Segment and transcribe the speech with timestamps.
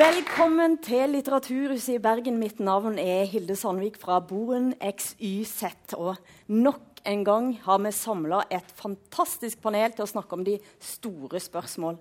[0.00, 2.38] Velkommen til Litteraturhuset i Bergen.
[2.40, 5.92] Mitt navn er Hilde Sandvik fra Boen XYZ.
[5.98, 6.16] Og
[6.48, 11.36] nok en gang har vi samla et fantastisk panel til å snakke om de store
[11.44, 11.98] spørsmål.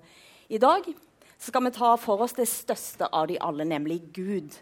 [0.48, 0.88] I dag
[1.44, 4.56] skal vi ta for oss det største av de alle, nemlig Gud.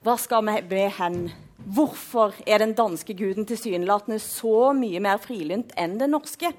[0.00, 1.18] Hva skal vi med hen?
[1.60, 6.54] Hvorfor er den danske guden tilsynelatende så mye mer frilynt enn den norske?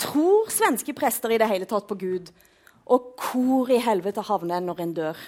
[0.00, 2.32] Tror svenske prester i det hele tatt på Gud?
[2.86, 5.20] Og hvor i helvete havner en når en dør?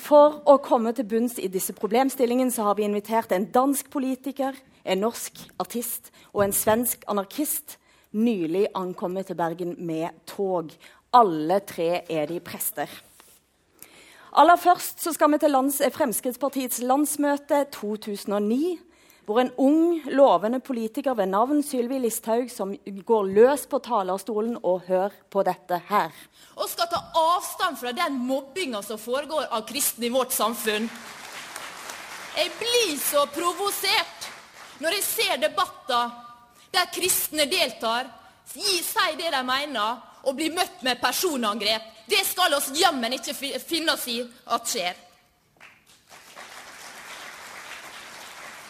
[0.00, 4.56] For å komme til bunns i disse problemstillingene så har vi invitert en dansk politiker,
[4.84, 7.76] en norsk artist og en svensk anarkist,
[8.16, 10.72] nylig ankommet til Bergen med tog.
[11.14, 12.88] Alle tre er de prester.
[14.30, 18.78] Aller først så skal vi til lands, Fremskrittspartiets landsmøte 2009
[19.26, 22.72] hvor en ung, lovende politiker ved navn Sylvi Listhaug som
[23.06, 26.14] går løs på talerstolen og hører på dette her.
[26.56, 30.88] Og skal ta avstand fra den mobbinga som foregår av kristne i vårt samfunn.
[32.36, 34.30] Jeg blir så provosert
[34.80, 36.10] når jeg ser debatter
[36.72, 38.06] der kristne deltar,
[38.46, 41.82] sier det de mener, og blir møtt med personangrep.
[42.10, 44.96] Det skal oss jammen ikke finne oss i at skjer.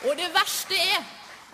[0.08, 1.02] Og det verste er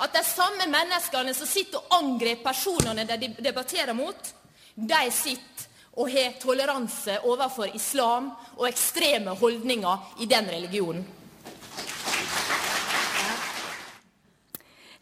[0.05, 4.33] at de samme menneskene som sitter og angriper personene de debatterer mot,
[4.77, 5.65] de sitter
[5.97, 11.07] og har toleranse overfor islam og ekstreme holdninger i den religionen.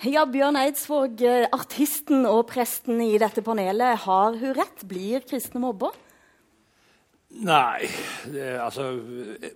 [0.05, 4.03] Ja, Bjørn Eidsvåg, eh, artisten og presten i dette panelet.
[4.05, 4.83] Har hun rett?
[4.85, 5.89] Blir kristne mobba?
[7.41, 7.89] Nei,
[8.31, 9.01] det, altså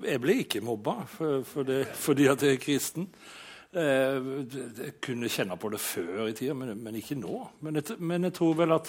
[0.03, 3.11] Jeg blir ikke mobba for, for det, fordi at jeg er kristen.
[3.77, 4.29] Eh,
[4.81, 7.43] jeg kunne kjenne på det før i tida, men, men ikke nå.
[7.61, 8.89] Men jeg, men jeg, tror vel at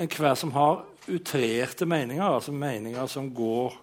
[0.00, 0.80] enhver som har
[1.12, 3.76] utrerte meninger, altså meninger som går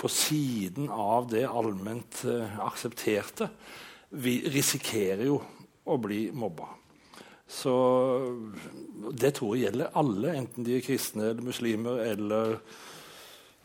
[0.00, 3.50] på siden av det allment uh, aksepterte,
[4.10, 5.38] vi risikerer jo
[5.86, 6.66] å bli mobba.
[7.50, 7.72] Så
[9.14, 12.58] det tror jeg gjelder alle, enten de er kristne eller muslimer eller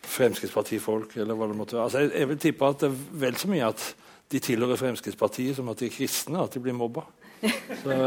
[0.05, 1.15] Fremskrittspartifolk.
[1.17, 1.85] eller hva det måtte være.
[1.87, 3.85] Altså, jeg, jeg vil tippe at det er vel så mye at
[4.31, 7.05] de tilhører Fremskrittspartiet som at de er kristne, at de blir mobba.
[7.41, 7.97] Så,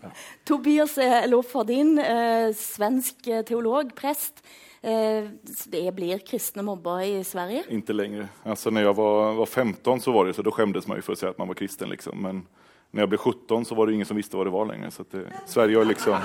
[0.00, 0.10] ja.
[0.48, 0.96] Tobias
[1.28, 4.42] Lofardin, eh, svensk eh, teolog, prest.
[4.80, 5.28] Eh,
[5.68, 7.66] det blir kristne mobba i Sverige?
[7.68, 8.30] Ikke lenger.
[8.44, 11.16] Altså, når jeg var, var 15, så var det så, da skjemtes man jo for
[11.16, 11.92] å si at man var kristen.
[11.92, 12.16] Liksom.
[12.16, 12.44] Men
[12.90, 14.94] når jeg ble 17, så var det ingen som visste hva det var lenger.
[14.94, 16.16] Så det, Sverige har liksom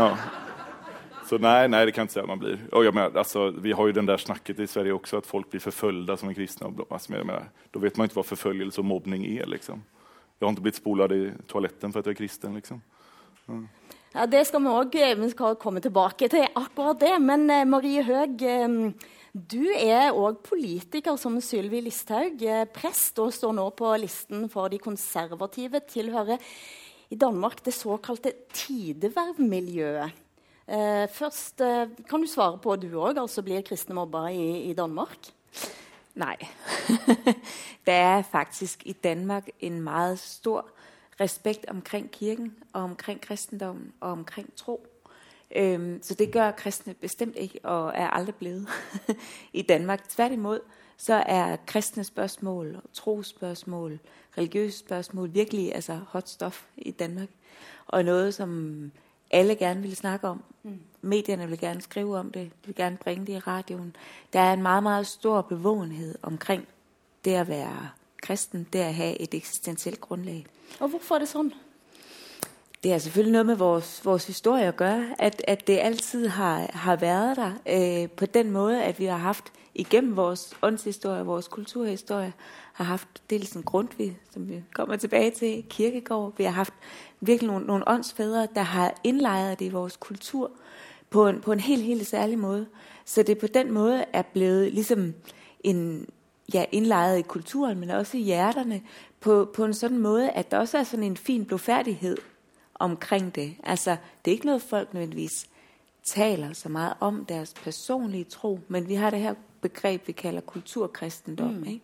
[0.00, 0.08] ja.
[1.28, 2.58] Så nej, nej, det kan jag inte säga att man blir.
[2.72, 5.50] Och jag menar, alltså, vi har ju den där snacket i Sverige också att folk
[5.50, 6.72] blir förföljda som är kristna.
[6.90, 9.46] Alltså, jag menar, då vet man inte vad förföljelse och mobbning är.
[9.46, 9.82] Liksom.
[10.38, 12.54] Jag har inte blivit spolad i toaletten för att jag är kristen.
[12.54, 12.80] Liksom.
[13.48, 13.68] Mm.
[14.12, 17.18] Ja, Det skal vi òg eh, komme tilbake til, akkurat det.
[17.18, 18.68] Men eh, Marie Høeg, eh,
[19.34, 22.42] du er òg politiker som Sylvi Listhaug.
[22.42, 25.80] Eh, prest og står nå på listen for de konservative.
[25.90, 26.38] Tilhører
[27.10, 30.23] i Danmark det såkalte tidevervmiljøet.
[30.68, 34.72] Eh, først eh, kan du svare på du òg, altså blir kristne mobba i, i
[34.72, 35.28] Danmark?
[36.14, 36.36] Nei.
[37.86, 40.70] det er faktisk i Danmark en veldig stor
[41.20, 44.86] respekt omkring kirken og omkring kristendommen og omkring tro.
[45.56, 48.68] Um, så det gjør kristne bestemt ikke, og er aldri blevet
[49.52, 50.08] i Danmark.
[50.08, 50.60] Tvert imot
[50.96, 53.98] så er kristne spørsmål, trosspørsmål,
[54.38, 57.28] religiøse spørsmål virkelig altså, hot stuff i Danmark.
[57.86, 58.92] Og noe som
[59.34, 60.42] alle gerne vil snakke om.
[60.62, 60.78] Mm.
[61.02, 63.96] Medierne vil gerne skrive om det, de vil gerne bringe det i radioen.
[64.32, 66.68] Der er en meget, meget stor bevågenhed omkring
[67.24, 67.88] det at være
[68.22, 70.46] kristen, det at have et eksistentielt grundlag.
[70.80, 71.52] Og hvorfor er det sånn?
[72.84, 76.70] Det har selvfølgelig noget med vores, vores historie at gøre, at, at det altid har,
[76.72, 81.48] har været der øh, på den måde, at vi har haft igennem vores åndshistorie, vores
[81.48, 82.32] kulturhistorie,
[82.72, 86.32] har haft dels en Grundtvig, som vi kommer tilbage til, Kirkegård.
[86.36, 86.74] Vi har haft
[87.26, 90.50] virkelig nogle, nogle åndsfædre, der har indlejret det i vores kultur
[91.10, 92.66] på en, på en helt, helt særlig måde.
[93.04, 95.14] Så det på den måde er blevet ligesom
[95.60, 96.06] en,
[96.54, 98.82] ja, indlejret i kulturen, men også i hjerterne,
[99.20, 102.16] på, på en sådan måde, at der også er sådan en fin blodfærdighed
[102.74, 103.54] omkring det.
[103.62, 103.90] Altså,
[104.24, 105.46] det er ikke noget, folk nødvendigvis
[106.04, 110.40] taler så meget om deres personlige tro, men vi har det her begreb, vi kalder
[110.40, 111.50] kulturkristendom.
[111.50, 111.64] Mm.
[111.64, 111.80] Ikke?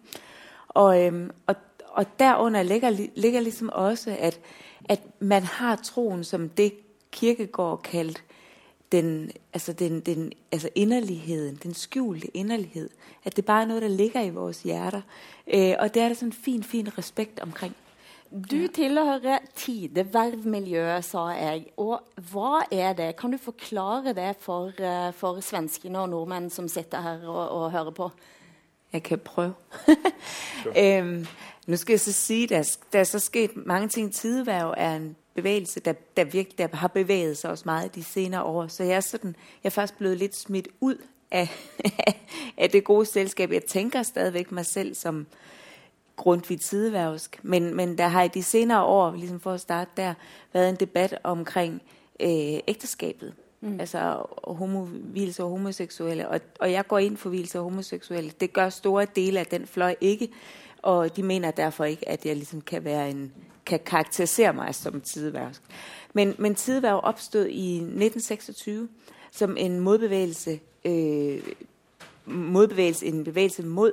[0.68, 1.54] Og, øhm, og,
[1.88, 4.40] og derunder ligger, ligger ligesom også, at,
[4.88, 6.72] at man har troen som det
[7.12, 8.22] kirkegård kaldt
[8.92, 12.90] den, altså den, den, altså inderligheden, den skjulte inderlighed.
[13.24, 15.02] At det bare er noe der ligger i vores hjerter.
[15.46, 17.74] Eh, og det er det sånn fin, fin respekt omkring.
[18.30, 21.64] Du tilhører Tidevervmiljøet, sa jeg.
[21.82, 21.98] Og
[22.30, 23.16] hva er det?
[23.18, 27.70] Kan du forklare det for, uh, for svenskene og nordmenn som sitter her og, og
[27.74, 28.10] hører på?
[28.92, 29.54] Jeg kan prøve.
[30.82, 31.26] øhm,
[31.70, 34.12] nu skal jeg så sige, der, der er så sket mange ting.
[34.12, 38.42] Tideværv er en bevægelse, der, der virkelig der har bevæget sig også meget de senere
[38.42, 38.66] år.
[38.66, 40.96] Så jeg er, sådan, jeg er faktisk blevet lidt smidt ud
[41.30, 41.48] af,
[42.58, 43.52] af det gode selskab.
[43.52, 45.26] Jeg tænker stadigvæk mig selv som
[46.16, 47.40] Grundtvig tideværvsk.
[47.42, 50.14] Men, men der har i de senere år, ligesom for at starte der,
[50.52, 51.82] været en debat omkring
[52.20, 53.34] øh, ægteskabet.
[53.60, 53.80] Mm.
[53.80, 56.28] Altså homovilse og homoseksuelle.
[56.28, 58.32] Og, og jeg går ind for vilse og homoseksuelle.
[58.40, 60.28] Det gør store dele af den fløj ikke.
[60.82, 63.32] Og de mener derfor ikke, at jeg liksom kan være en
[63.66, 65.62] kan karakterisere meg som tideværvsk.
[66.12, 68.88] Men, men tideværv oppstod i 1926
[69.30, 71.42] som en modbevægelse, øh,
[72.24, 73.92] modbevægelse en bevægelse mot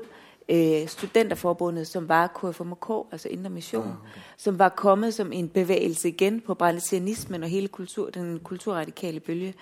[0.50, 4.20] øh, studenterforbundet, som var KFMK, altså Indre Misjon, ah, okay.
[4.38, 9.54] som var kommet som en bevegelse igjen på brandesianismen og hele kultur, den kulturradikale bølge.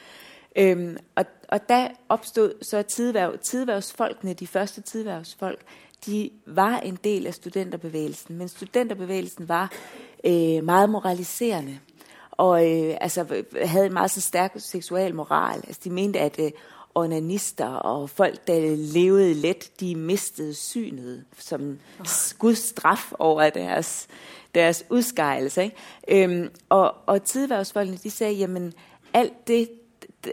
[0.56, 5.62] Øhm, og, og der oppstod så tidværv, tidværvsfolkene, de første tidværvsfolk,
[6.06, 9.72] de var en del af studenterbevægelsen, men studenterbevægelsen var
[10.26, 11.80] øh, meget moraliserende
[12.38, 15.56] og øh, altså, havde en meget så stærk seksual moral.
[15.68, 16.52] Altså, de mente, at øh,
[16.96, 21.80] onanister og folk, der levede let, de mistede synet som
[22.40, 24.08] Guds straf over deres,
[24.56, 25.72] deres udskejelse.
[26.08, 28.74] Øhm, og, og tidværvsfolkene, de sagde, jamen
[29.14, 29.70] alt det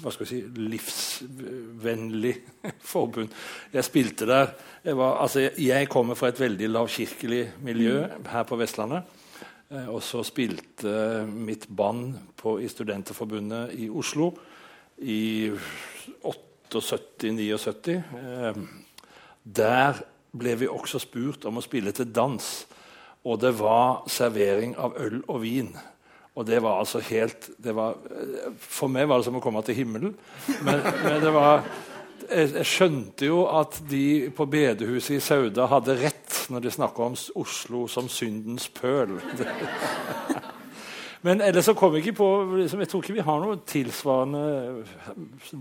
[0.00, 0.38] hva skal vi si,
[0.70, 2.32] livsvennlig
[2.92, 3.34] forbund.
[3.74, 4.54] Jeg spilte der.
[4.84, 9.18] Jeg, var, altså, jeg kommer fra et veldig lavkirkelig miljø her på Vestlandet.
[9.68, 14.32] Eh, og så spilte mitt band på, i Studenterforbundet i Oslo
[15.00, 15.50] i
[16.22, 17.96] 78-79.
[18.20, 18.60] Eh,
[19.42, 22.50] der ble vi også spurt om å spille til dans.
[23.26, 25.72] Og det var servering av øl og vin.
[26.38, 27.96] Og det var altså helt var,
[28.62, 30.14] For meg var det som å komme til himmelen.
[30.64, 31.64] Men, men det var
[32.30, 37.10] jeg, jeg, skjønte jo at de på bedehuset i Sauda hadde rett når de snakka
[37.10, 39.18] om Oslo som syndens pøl.
[41.26, 42.28] Men ellers så kom jeg ikke på
[42.62, 44.44] liksom, Jeg tror ikke vi har noe tilsvarende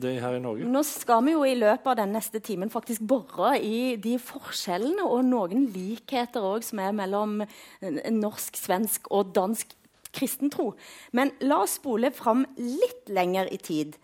[0.03, 0.67] det her i Norge.
[0.71, 5.03] Nå skal vi jo i løpet av den neste timen faktisk bore i de forskjellene
[5.03, 7.41] og noen likheter òg som er mellom
[7.81, 9.75] norsk, svensk og dansk
[10.15, 10.71] kristentro.
[11.11, 13.99] Men la oss spole fram litt lenger i tid.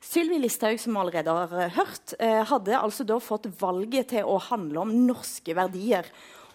[0.00, 4.24] Sylvi Listhaug, som vi allerede har eh, hørt, eh, hadde altså da fått valget til
[4.24, 6.08] å handle om norske verdier.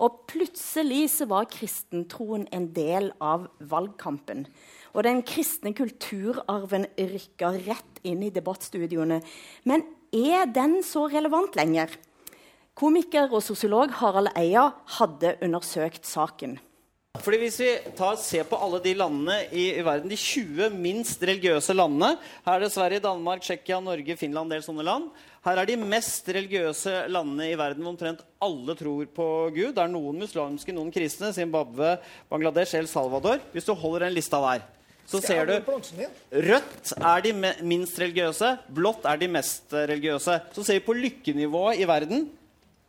[0.03, 4.45] Og plutselig så var kristentroen en del av valgkampen.
[4.95, 9.21] Og den kristne kulturarven rykka rett inn i debattstudioene.
[9.67, 9.85] Men
[10.15, 11.91] er den så relevant lenger?
[12.75, 16.57] Komiker og sosiolog Harald Eia hadde undersøkt saken.
[17.23, 21.21] Fordi Hvis vi tar, ser på alle de landene i, i, verden, de 20 minst
[21.23, 25.07] religiøse landene Her er det Sverige, Danmark, Tsjekkia, Norge, Finland, en del sånne land.
[25.45, 29.75] Her er de mest religiøse landene i verden hvor omtrent alle tror på Gud.
[29.75, 31.29] Det er noen muslimske, noen kristne.
[31.35, 31.99] Zimbabwe,
[32.31, 33.43] Bangladesh, El Salvador.
[33.53, 34.63] Hvis du holder den lista der.
[35.05, 35.53] så ser du
[36.47, 40.39] Rødt er de minst religiøse, blått er de mest eh, religiøse.
[40.55, 42.25] Så ser vi på lykkenivået i verden,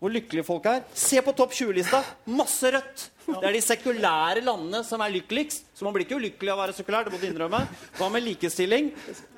[0.01, 0.81] hvor lykkelige folk er.
[0.97, 2.01] Se på topp 20-lista!
[2.41, 3.11] Masse rødt!
[3.27, 5.69] Det er de sekulære landene som er lykkeligst.
[5.77, 7.05] Så man blir ikke ulykkelig av å være sekulær.
[7.05, 7.67] det må du innrømme.
[7.99, 8.95] Hva med likestilling?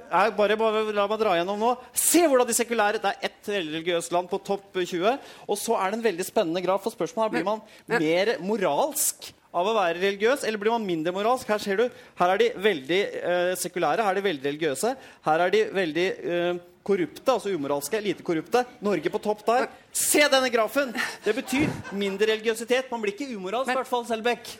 [0.08, 1.72] Jeg bare, bare La meg dra gjennom nå.
[1.92, 5.18] Se hvordan de sekulære Det er ett religiøst land på topp 20.
[5.46, 6.84] Og så er det en veldig spennende graf.
[6.84, 7.64] For spørsmålet er blir man
[7.98, 11.48] mer moralsk av å være religiøs, eller blir man mindre moralsk?
[11.48, 11.86] Her ser du,
[12.20, 14.92] her er de veldig eh, sekulære, her er de veldig religiøse.
[15.24, 18.64] Her er de veldig eh, korrupte, altså umoralske, lite korrupte.
[18.84, 19.68] Norge på topp der.
[19.92, 20.92] Se denne grafen!
[21.24, 22.92] Det betyr mindre religiøsitet.
[22.92, 24.52] Man blir ikke umoralsk, i hvert fall, Selbekk.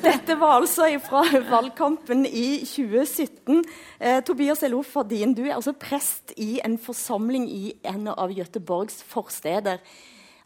[0.00, 3.31] Dette var altså fra valgkampen i 2017.
[3.46, 9.02] Eh, Tobias Elof Fadin, du er altså prest i en forsamling i en av Gøteborgs
[9.06, 9.82] forsteder.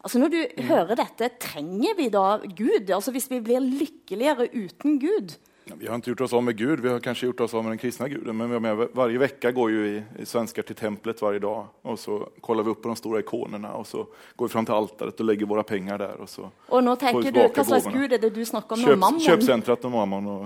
[0.03, 0.39] Altså Når du
[0.69, 2.89] hører dette, trenger vi da Gud?
[2.89, 5.37] Altså Hvis vi blir lykkeligere uten Gud?
[5.69, 7.63] Ja, Vi har inte gjort oss av med Gud, vi har kanske gjort oss av
[7.63, 8.37] med den kristna guden.
[8.37, 11.67] Men med, varje vecka går ju i, i svenskar till templet varje dag.
[11.81, 14.73] Och så kollar vi upp på de stora ikonerna och så går vi fram till
[14.73, 16.21] altaret och lägger våra pengar där.
[16.21, 17.85] Och så Og nå tänker du, vad slags.
[17.85, 18.81] Gud er det du snakker om?
[18.81, 19.19] Köp, Mammon?
[19.19, 20.45] köpcentrat och mammon och,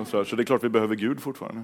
[0.00, 1.62] och så, så det är klart vi behöver Gud fortfarande.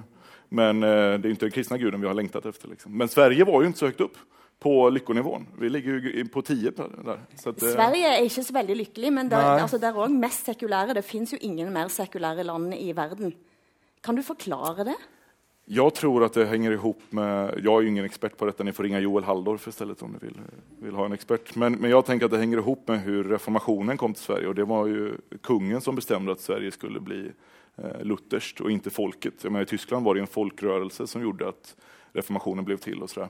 [0.49, 2.67] Men eh, det är inte den kristna guden vi har längtat efter.
[2.67, 2.97] Liksom.
[2.97, 4.17] Men Sverige var ju inte så högt upp
[4.59, 5.47] på lyckonivån.
[5.59, 7.19] Vi ligger jo på 10 der.
[7.35, 10.11] Så att, eh, Sverige er ikke så veldig lykkelig, men det, altså, der er òg
[10.19, 10.93] mest sekulære.
[10.93, 13.33] Det fins jo ingen mer sekulære land i verden.
[14.03, 14.95] Kan du forklare det?
[15.69, 18.63] Jeg tror at det henger ihop med, Jeg er jo ingen ekspert på dette.
[18.63, 20.37] ni får ringe Joel Halldorf istället om ni vill,
[20.81, 21.55] vill ha en expert.
[21.55, 24.55] Men, men jeg tenker at det henger ihop med hvordan reformationen kom til Sverige Og
[24.55, 27.31] det var jo kungen som bestemte at Sverige skulle bli
[27.77, 29.43] eh, lutherskt og ikke folket.
[29.43, 31.75] Jag menar, I Tyskland var det en folkrørelse som gjorde at
[32.15, 33.03] reformationen ble til.
[33.03, 33.29] och sådär.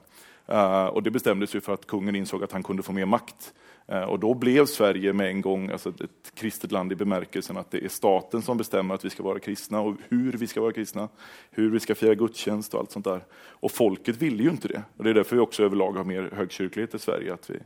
[0.51, 3.53] Eh, och det bestämdes ju för att kungen insåg att han kunde få mer makt.
[3.87, 7.71] Eh, och då blev Sverige med en gång alltså ett- kristet land i bemärkelsen att
[7.71, 10.71] det är staten som bestämmer att vi ska vara kristna och hur vi ska vara
[10.71, 11.09] kristna,
[11.51, 13.25] hur vi ska fira gudstjänst och allt sånt där.
[13.49, 14.83] Och folket ville ju inte det.
[14.97, 17.59] Och det är därför vi också överlag har mer högkyrklighet i Sverige, att vi,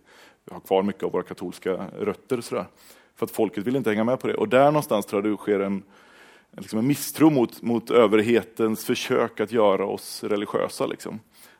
[0.51, 2.37] har kvar mycket av våra katolska rötter.
[2.37, 2.65] och Sådär.
[3.15, 4.33] För att folket ville inte hänga med på det.
[4.33, 5.83] Och där någonstans tror jag det sker en,
[6.51, 10.85] liksom en misstro mot, mot överhetens försök att göra oss religiösa.
[10.85, 11.19] Liksom.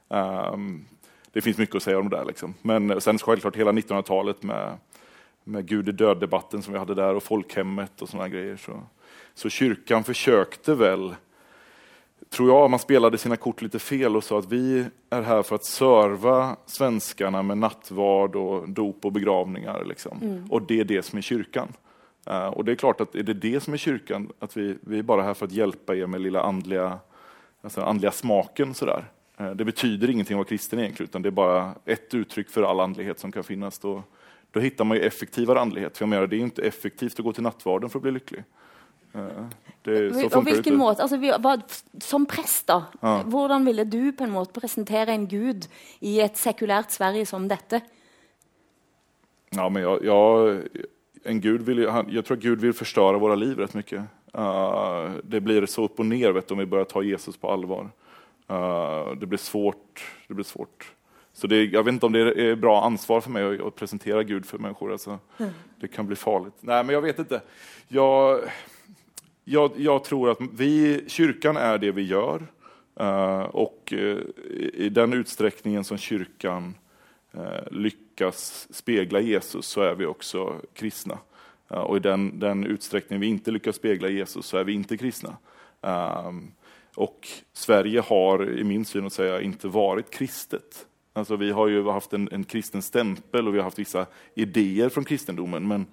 [0.10, 0.86] Ehm,
[1.34, 2.26] det finns mycket att säga om det där.
[2.26, 2.54] Liksom.
[2.62, 4.78] Men sen självklart hela 1900-talet med,
[5.44, 8.58] med Gud är död-debatten som vi hade där och folkhemmet och sådana grejer.
[8.58, 8.84] Så,
[9.34, 11.16] så kyrkan försökte väl,
[12.30, 15.56] tror jag, man spelade sina kort lite fel och sa att vi är här för
[15.56, 19.86] att serva svenskarna med nattvard och dop och begravningar.
[19.86, 20.48] Liksom.
[20.50, 21.74] Och det är det som är kyrkan.
[22.30, 25.00] Uh, och det är klart att är det det som är kyrkan, att vi, vi
[25.00, 27.00] är bara här för att hjälpa er med lilla andliga,
[27.62, 29.06] alltså andliga smaken sådär.
[29.38, 32.64] Eh, det betyder ingenting å være kristen egentlig, utan det er bare ett uttrykk for
[32.70, 33.80] all andlighet som kan finnes.
[33.80, 34.04] Da,
[34.54, 35.98] da hittar man ju effektivare andlighet.
[35.98, 38.12] För jag menar, det är ju inte effektivt å gå til nattvarden for å bli
[38.20, 38.44] lycklig.
[39.14, 39.46] Eh,
[39.84, 41.58] Det, så Og hvilken måte, altså, vi, hva,
[42.02, 43.24] Som prest, da, Ja.
[43.24, 45.68] hvordan ville du på en måte presentere en gud
[46.00, 47.82] i et sekulært Sverige som dette?
[49.52, 50.62] Ja, men jag,
[51.26, 54.08] en Gud vill, ju- han, jag tror Gud vil förstöra våre liv rätt mye.
[54.36, 57.92] Uh, det blir så opp og ned vet om vi börjar ta Jesus på allvar.
[58.54, 60.04] Eh, det blir svårt.
[60.28, 60.94] Det blir svårt.
[61.34, 64.24] Så det, jag vet inte om det är bra ansvar för mig att, att presentera
[64.24, 64.92] Gud för människor.
[64.92, 65.20] Alltså,
[65.80, 66.54] Det kan bli farligt.
[66.60, 67.42] Nej, men jag vet inte.
[67.88, 68.42] Jag,
[69.44, 72.48] jag, jag tror att vi, kyrkan är det vi gör.
[73.02, 74.20] Uh, och uh,
[74.74, 76.76] i, den utsträckningen som kyrkan
[77.38, 81.18] uh, lyckas spegla Jesus så är vi också kristna.
[81.70, 84.98] Eh, och i den, den utsträckning vi inte lyckas spegla Jesus så är vi inte
[84.98, 85.38] kristna.
[85.82, 86.52] Ehm,
[86.96, 90.86] och Sverige har, i min syn att säga, inte varit kristet.
[91.14, 94.90] Alltså vi har ju haft en, en kristen stämpel och vi har haft vissa idéer
[94.90, 95.68] från kristendomen.
[95.68, 95.86] Men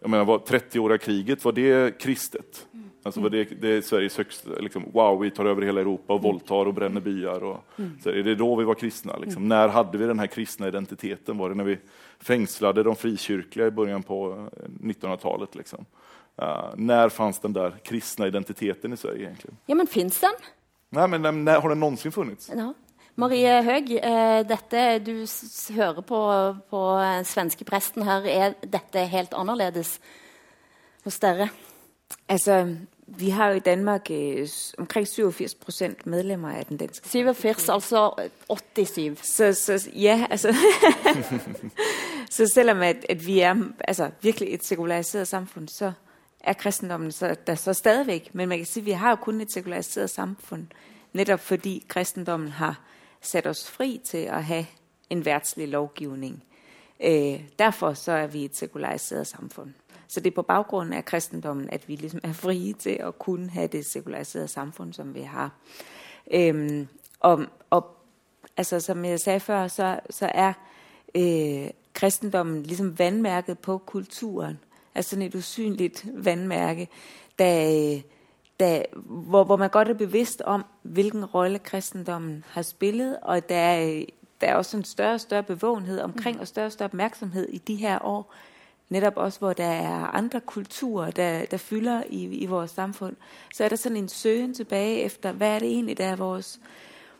[0.00, 2.66] jag menar, var 30-åriga kriget, var det kristet?
[3.02, 6.22] Alltså var det, det är Sveriges högsta, liksom, wow, vi tar över hela Europa och
[6.22, 7.44] våldtar och bränner byar.
[7.44, 7.64] Och,
[8.02, 9.16] så är det då vi var kristna?
[9.16, 9.48] Liksom?
[9.48, 11.38] När hade vi den här kristna identiteten?
[11.38, 11.78] Var det när vi
[12.20, 15.54] fängslade de frikyrkliga i början på eh, 1900-talet?
[15.54, 15.84] Liksom?
[16.42, 19.56] Uh, när fanns den där kristna identiteten i Sverige egentligen?
[19.66, 20.32] Ja, men fins den?
[20.88, 22.50] Nej, men när, när har den någonsin funnits?
[22.56, 22.74] Ja.
[23.14, 26.20] Marie Høeg, eh, dette, du s hører på,
[26.70, 28.24] på eh, svenskepresten her.
[28.24, 29.98] Er dette helt annerledes
[31.04, 31.50] hos dere?
[32.26, 32.76] Altså,
[33.18, 38.28] vi har jo i Danmark øh, omkring 87 procent medlemmer av den danske 87, altså
[38.48, 39.18] 87.
[39.26, 40.56] Så, så ja, altså...
[42.30, 43.54] så selvom at, at vi er
[43.88, 45.92] altså, virkelig et sekulariseret samfunn, så
[46.40, 48.30] er kristendommen så, der så stadigvæk.
[48.32, 50.72] Men man kan si vi har jo kun et sekulariseret samfunn
[51.12, 52.80] netop fordi kristendommen har
[53.20, 54.64] satt oss fri til å ha
[55.10, 56.42] en verdslig lovgivning.
[56.98, 59.72] Eh, derfor så er vi et sekulariseret samfund.
[60.12, 63.48] Så det er på baggrund av kristendommen, at vi liksom er frie til å kunne
[63.50, 65.54] ha det sekulariserede samfunn som vi har.
[66.34, 66.88] Øhm,
[67.20, 67.86] og, og
[68.56, 70.52] altså, som jeg sa før, så, så er
[71.14, 74.58] øh, kristendommen liksom vandmærket på kulturen.
[74.94, 76.88] Altså sådan et usynligt vandmærke,
[77.38, 78.00] der,
[78.60, 83.56] der, hvor, hvor man godt er bevidst om, hvilken rolle kristendommen har spillet, og der
[83.56, 84.04] er,
[84.40, 87.58] der er også en større og større bevågenhed omkring, og større og større opmærksomhed i
[87.58, 88.34] de her år,
[88.92, 93.16] netop også hvor der er andre kulturer, der, der fylder i, i vores samfund,
[93.54, 96.60] så er der sådan en søgen tilbage efter, hvad er det egentlig, der er vores,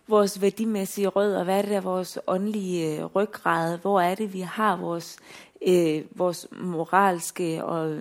[0.08, 4.32] vores værdimæssige rødder, hvad er det, der er vores åndelige øh, ryggrad, hvor er det,
[4.32, 5.18] vi har vores,
[5.66, 6.04] øh,
[6.60, 7.98] moralske og,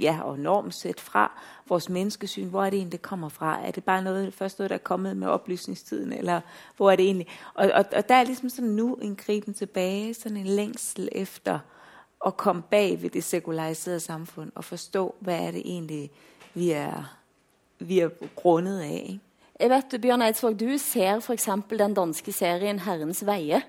[0.00, 1.32] ja, og normsæt fra,
[1.68, 3.66] vores menneskesyn, hvor er det egentlig, det kommer fra?
[3.66, 6.40] Er det bare noget, først noget, der er kommet med oplysningstiden, eller
[6.76, 7.26] hvor er det egentlig?
[7.54, 11.58] Og, og, og der er ligesom sådan nu en griben tilbage, sådan en længsel efter
[12.26, 16.10] at komme bag ved det sekulariserede samfund og forstå, hva er det egentlig,
[16.54, 17.16] vi er,
[17.78, 18.92] vi er grunnet av.
[18.92, 19.20] Ikke?
[19.60, 21.48] Jeg vet, Bjørn Eidsvåg, du ser f.eks.
[21.70, 23.62] den danske serien 'Herrens veie'.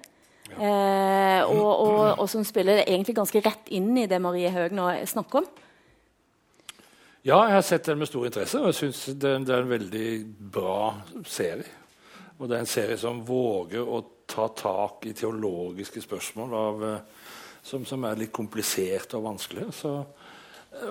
[0.59, 0.67] Ja.
[0.67, 4.89] Eh, og, og, og, som spiller egentlig ganske rett inn i det Marie Høeg nå
[5.05, 5.45] snakker om.
[7.23, 9.69] Ja, jeg har sett den med stor interesse, og jeg syns det, det, er en
[9.69, 10.07] veldig
[10.51, 10.93] bra
[11.25, 11.69] serie.
[12.37, 17.22] Og det er en serie som våger å ta tak i teologiske spørsmål av eh,
[17.63, 19.71] som, som, er litt kompliserte og vanskelige.
[19.75, 19.93] Så,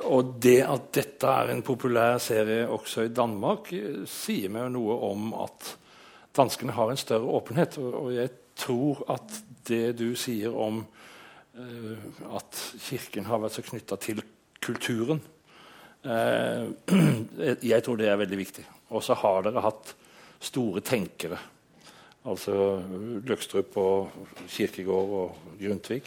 [0.08, 3.72] og det at dette er en populær serie også i Danmark,
[4.08, 5.74] sier meg noe om at
[6.36, 7.78] danskene har en større åpenhet.
[7.82, 9.38] Og, jeg tror at
[9.68, 11.94] det du sier om uh,
[12.36, 14.20] at Kirken har vært så knytta til
[14.62, 15.22] kulturen
[16.04, 16.68] uh,
[17.72, 18.66] Jeg tror det er veldig viktig.
[18.92, 19.94] Og så har dere hatt
[20.42, 21.38] store tenkere.
[22.28, 22.54] Altså
[23.26, 24.12] Løkstrup og
[24.52, 26.02] Kirkegård og Grundtvig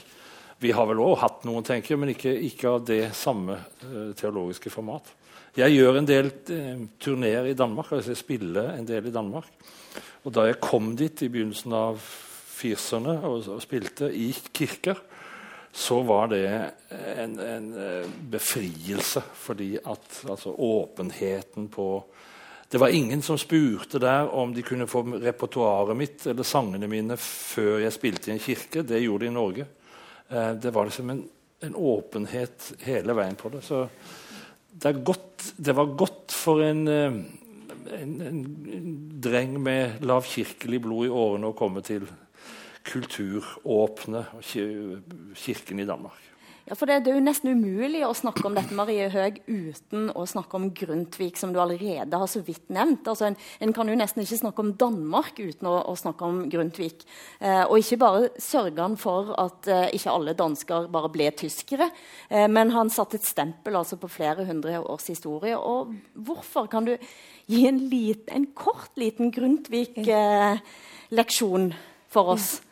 [0.60, 4.72] vi har vel òg hatt noen, tenker men ikke, ikke av det samme uh, teologiske
[4.74, 5.12] format.
[5.56, 9.52] Jeg gjør en del uh, turneer i Danmark, altså jeg spiller en del i Danmark.
[10.26, 12.00] Og da jeg kom dit i begynnelsen av
[12.56, 15.04] 40 og, og, spilte i kirker,
[15.76, 16.46] så var det
[17.20, 21.90] en, en uh, befrielse, fordi at altså, åpenheten på
[22.72, 27.16] det var ingen som spurte der om de kunne få repertoaret mitt eller sangene mine
[27.22, 28.82] før jeg spilte i en kirke.
[28.82, 29.68] Det gjorde de i Norge.
[30.30, 31.24] Eh, det var liksom en,
[31.60, 33.62] en, åpenhet hele veien på det.
[33.66, 33.86] Så
[34.72, 37.18] det, godt, det var godt for en, eh,
[38.02, 38.44] en, en
[39.22, 42.08] dreng med lavkirkelig blod i årene å komme til
[42.86, 46.22] kulturåpne kirken i Danmark.
[46.66, 50.08] Ja, for det, det, er jo nesten umulig å snakke om dette Marie Høeg uten
[50.18, 53.06] å snakke om Grundtvig, som du allerede har så vidt nevnt.
[53.06, 56.50] Altså, en, en kan jo nesten ikke snakke om Danmark uten å, å snakke om
[56.50, 57.06] Grundtvig.
[57.38, 61.94] Eh, og ikke bare sørga han for at eh, ikke alle dansker bare ble tyskere,
[62.34, 65.54] eh, men han satte et stempel altså, på flere hundre års historie.
[65.54, 66.66] Og hvorfor?
[66.74, 66.98] Kan du
[67.46, 71.78] gi en, lit, en kort, liten Grundtvig-leksjon eh,
[72.10, 72.58] for oss?
[72.58, 72.66] Ja,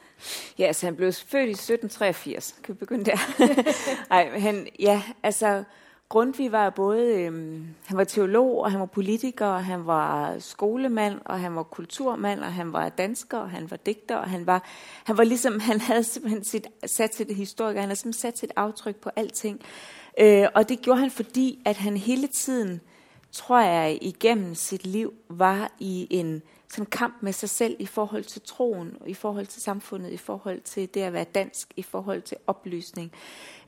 [0.59, 2.55] altså han blev født i 1783.
[2.63, 3.17] Kan vi begynde der?
[4.13, 5.63] Nei, han, ja, altså
[6.13, 11.19] Grundtvig var både, øhm, han var teolog, og han var politiker, og han var skolemand,
[11.25, 14.63] og han var kulturmand, og han var dansker, og han var digter, og han var,
[15.03, 18.51] han var ligesom, han havde simpelthen sit, sat sit historiker, han havde simpelthen sat sit
[18.55, 19.61] aftryk på alting.
[20.19, 22.81] Øh, og det gjorde han, fordi at han hele tiden,
[23.31, 26.41] tror jeg, igennem sit liv var i en
[26.73, 30.61] sådan kamp med sig selv i forhold til troen, i forhold til samfundet, i forhold
[30.61, 33.11] til det at være dansk, i forhold til oplysning.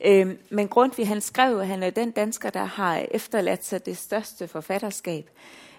[0.06, 3.98] Øhm, men Grundtvig, han skrev, at han er den dansker, der har efterladt sig det
[3.98, 5.30] største forfatterskab.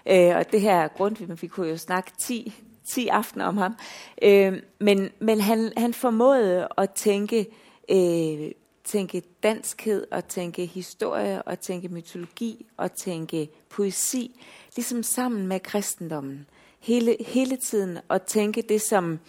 [0.05, 2.53] Øh, og det her Grundtvig, men vi kunne jo snakke 10,
[2.89, 3.75] 10 aftener om ham.
[4.21, 7.45] Øh, men men han, han formåede at tænke,
[7.91, 8.51] øh,
[8.83, 16.47] tænke danskhed, og tænke historie, og tænke mytologi, og tænke poesi, ligesom sammen med kristendommen
[16.79, 19.19] hele, hele tiden at tænke det som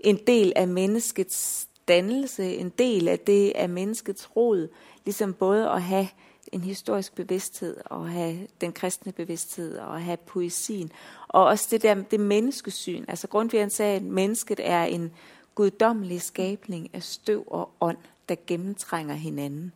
[0.00, 4.68] en del av menneskets dannelse, en del av det av menneskets rod,
[5.04, 6.06] ligesom både at ha
[6.52, 10.92] en historisk bevidsthed, og ha den kristne bevidsthed, og ha poesien,
[11.28, 13.04] og også det der det menneskesyn.
[13.08, 15.12] Altså Grundtvig sagde, at mennesket er en
[15.54, 17.96] guddommelig skabning av støv og ånd,
[18.28, 19.72] der gennemtrænger hinanden.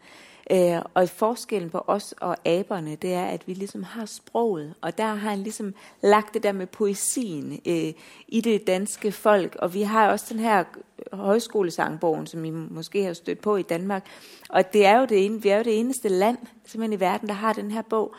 [0.50, 4.98] Øh, og forskellen på os og aberne, det er, at vi ligesom har sproget, og
[4.98, 7.92] der har han ligesom lagt det der med poesien øh,
[8.28, 10.64] i det danske folk, og vi har også den her
[11.12, 14.06] højskolesangbogen, som I måske har stødt på i Danmark,
[14.48, 17.28] og det er jo det, ene, vi er jo det eneste land simpelthen i verden,
[17.28, 18.14] der har den her bog,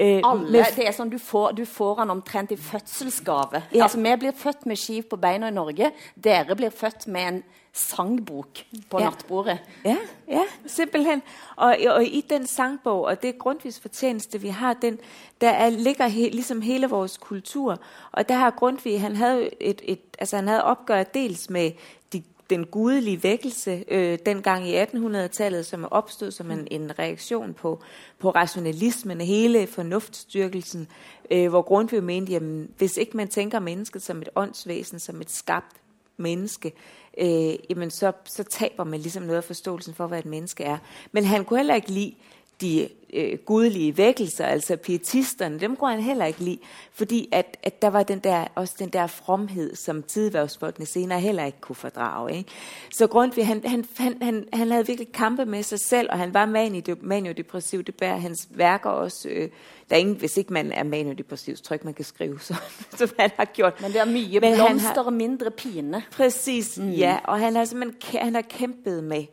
[0.00, 3.60] Uh, Alle, det er sånn, du får, du får han omtrent i fødselsgave.
[3.70, 3.84] Ja.
[3.84, 5.92] Altså, Vi blir født med skiv på beina i Norge.
[6.24, 7.42] Dere blir født med en
[7.76, 8.48] sangbok
[8.90, 9.04] på Ja.
[9.04, 9.58] nattbordet.
[9.84, 9.96] Ja,
[10.28, 11.22] ja, simpelthen.
[11.56, 14.98] Og, og i den sangbog, og det er Grundtvigs fortjeneste, vi har den,
[15.40, 17.78] der er, ligger he, liksom hele vores kultur.
[18.12, 21.70] Og der har Grundtvig, han havde, et, et, altså han havde opgøret dels med
[22.12, 27.82] de, den gudelige vækkelse øh, dengang i 1800-tallet, som opstod som en, en reaktion på,
[28.18, 30.88] på rationalismen, hele fornuftstyrkelsen,
[31.30, 35.30] øh, hvor Grundtvig mente, jamen, hvis ikke man tænker mennesket som et åndsvæsen, som et
[35.30, 35.76] skabt
[36.16, 36.72] menneske,
[37.18, 40.78] øh, jamen så, så taber man ligesom noget af forståelsen for, hvad et menneske er.
[41.12, 42.14] Men han kunne heller ikke lide
[42.60, 46.58] de øh, gudelige vækkelser, altså pietisterne, dem kunne han heller ikke lide,
[46.92, 51.44] fordi at, at der var den der, også den der fromhed, som tidværvsfolkene senere heller
[51.44, 52.36] ikke kunne fordrage.
[52.36, 52.50] Ikke?
[52.92, 56.34] Så Grundtvig, han, han, han, han, han havde virkelig kampe med sig selv, og han
[56.34, 59.28] var mani- maniodepressiv, det bærer hans værker også.
[59.28, 59.48] Øh,
[59.90, 62.54] der er ingen, hvis ikke man er maniodepressiv, så tror ikke, man kan skrive, så,
[62.98, 63.80] som han har gjort.
[63.80, 66.02] Men det er mye Men blomster og mindre pine.
[66.12, 66.90] Præcis, mm.
[66.90, 67.18] ja.
[67.24, 69.24] Og han har han har kæmpet med,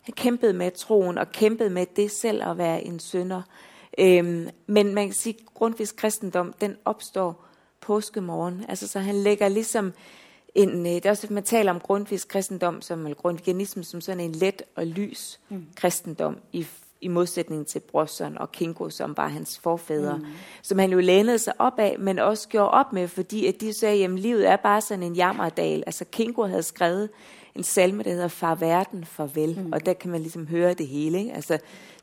[0.00, 3.42] han kæmpet med troen og kæmpet med det selv at være en synder.
[3.98, 7.44] Øhm, men man kan sige, at Grundtvigs kristendom, den opstår
[7.80, 8.64] påskemorgen.
[8.68, 9.92] Altså, så han lægger ligesom
[10.54, 14.20] en, øh, det er også, man taler om Grundtvigs kristendom, som, eller grundtviganismen, som sådan
[14.20, 15.66] en let og lys mm.
[15.74, 16.66] kristendom i,
[17.00, 20.24] i modsætning til Brosson og Kinko, som var hans forfædre, mm.
[20.62, 23.72] som han jo lænede sig op af, men også gjorde op med, fordi at de
[23.72, 25.82] sagde, at livet er bare sådan en jammerdal.
[25.86, 27.08] Altså Kinko havde skrevet
[27.54, 29.72] en salme, der hedder Far verden, farvel, mm.
[29.72, 31.18] og der kan man ligesom høre det hele.
[31.18, 31.32] Ikke?
[31.32, 31.58] Altså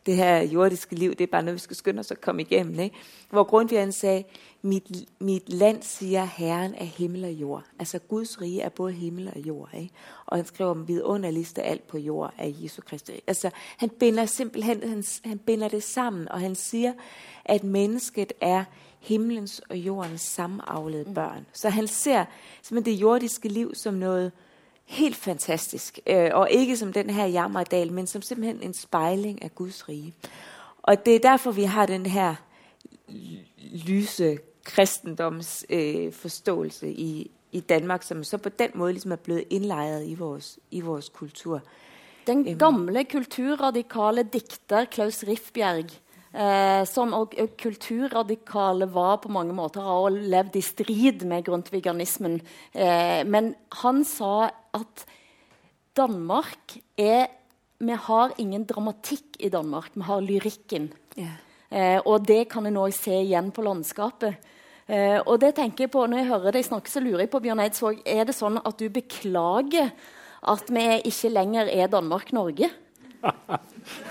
[0.06, 2.80] det her jordiske liv, det er bare noget, vi skal skynde os at komme igennem.
[2.80, 2.96] Ikke?
[3.30, 4.24] Hvor Grundtvig sa sagde,
[4.62, 4.84] mit,
[5.20, 7.64] mit land siger Herren er himmel og jord.
[7.80, 9.70] Altså Guds rige er både himmel og jord.
[9.74, 9.94] Ikke?
[10.26, 13.12] Og han skriver om vidunderligste alt på jord af Jesu Kristi.
[13.28, 16.94] Altså han binder simpelthen, han, han binder det sammen, og han siger,
[17.46, 18.64] at mennesket er
[19.00, 21.46] himlens og jordens samavlede børn.
[21.54, 22.26] Så han ser
[22.62, 24.32] simpelthen det jordiske liv som noget
[24.88, 29.50] helt fantastisk, øh, og ikke som den her jammerdal, men som simpelthen en spejling av
[29.50, 30.14] Guds rige.
[30.84, 32.36] Og det er derfor, vi har den her
[33.88, 36.14] lyse kristendoms øh,
[36.84, 40.82] i, i Danmark, som så på den måten liksom er blevet indlejret i vores, i
[40.82, 41.62] vores kultur.
[42.28, 45.92] Den gamle kulturradikale dikter Klaus Riffbjerg,
[46.36, 52.42] eh, som og, og kulturradikale var på mange måter, har levd i strid med grundtviganismen.
[52.76, 55.08] Eh, men han sa at
[55.98, 57.28] Danmark er
[57.78, 60.88] Vi har ingen dramatikk i Danmark, vi har lyrikken.
[61.14, 61.36] Yeah.
[61.70, 64.40] Eh, og det kan en òg se igjen på landskapet.
[64.88, 67.42] Eh, og det tenker jeg på, Når jeg hører deg snakke, så lurer jeg på
[67.44, 69.92] Bjørn Eidsvåg, er det sånn at du beklager
[70.48, 72.70] at vi ikke lenger er Danmark-Norge?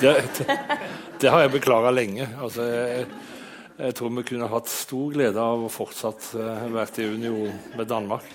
[0.01, 0.59] Det, det,
[1.23, 2.29] det har jeg beklaga lenge.
[2.39, 3.07] Altså, jeg,
[3.79, 7.89] jeg tror vi kunne hatt stor glede av å fortsatt uh, vært i union med
[7.89, 8.29] Danmark.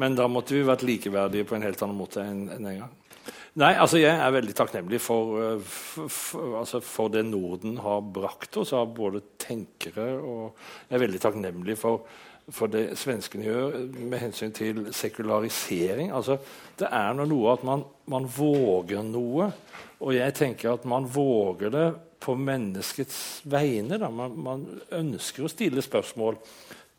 [0.00, 2.92] Men da måtte vi vært likeverdige på en helt annen måte enn en gang.
[3.54, 8.00] Nei, altså Jeg er veldig takknemlig for, for, f- f- altså for det Norden har
[8.02, 10.56] brakt oss av både tenkere og
[10.90, 12.02] Jeg er veldig takknemlig for,
[12.50, 13.76] for det svenskene gjør
[14.10, 16.10] med hensyn til sekularisering.
[16.12, 16.40] Altså,
[16.82, 19.46] det er noe at man, man våger noe.
[20.02, 21.86] Og jeg tenker at man våger det
[22.24, 23.96] på menneskets vegne.
[24.10, 24.66] Man, man
[24.98, 26.36] ønsker å stille spørsmål.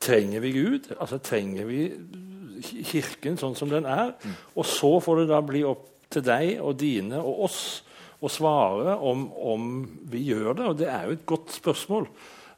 [0.01, 0.89] Trenger vi Gud?
[0.97, 1.83] Altså, trenger vi
[2.63, 4.13] Kirken sånn som den er?
[4.55, 7.59] Og så får det da bli opp til deg og dine og oss
[8.23, 9.69] å svare om, om
[10.09, 10.65] vi gjør det.
[10.69, 12.07] Og det er jo et godt spørsmål.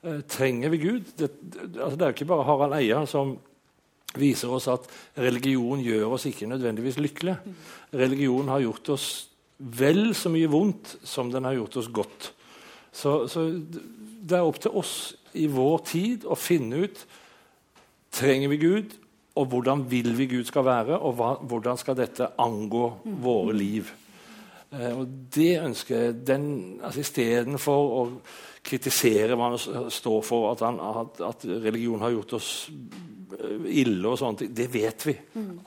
[0.04, 1.12] Eh, trenger vi Gud?
[1.18, 3.36] Det, det, altså, det er jo ikke bare Harald Eia som
[4.18, 4.88] viser oss at
[5.20, 7.56] religion gjør oss ikke nødvendigvis lykkelige.
[7.98, 9.08] Religion har gjort oss
[9.58, 12.32] vel så mye vondt som den har gjort oss godt.
[12.94, 14.94] Så, så det er opp til oss
[15.38, 17.04] i vår tid å finne ut
[18.18, 18.96] trenger vi Gud,
[19.38, 22.90] og hvordan vil vi Gud skal være, og hva, hvordan skal dette angå
[23.24, 23.92] våre liv.
[24.72, 26.48] Eh, og det ønsker jeg den,
[26.84, 28.06] altså Istedenfor å
[28.68, 34.12] kritisere hva han står for, at, han, at, at religion har gjort oss eh, ille
[34.12, 35.16] og sånne ting, det vet vi.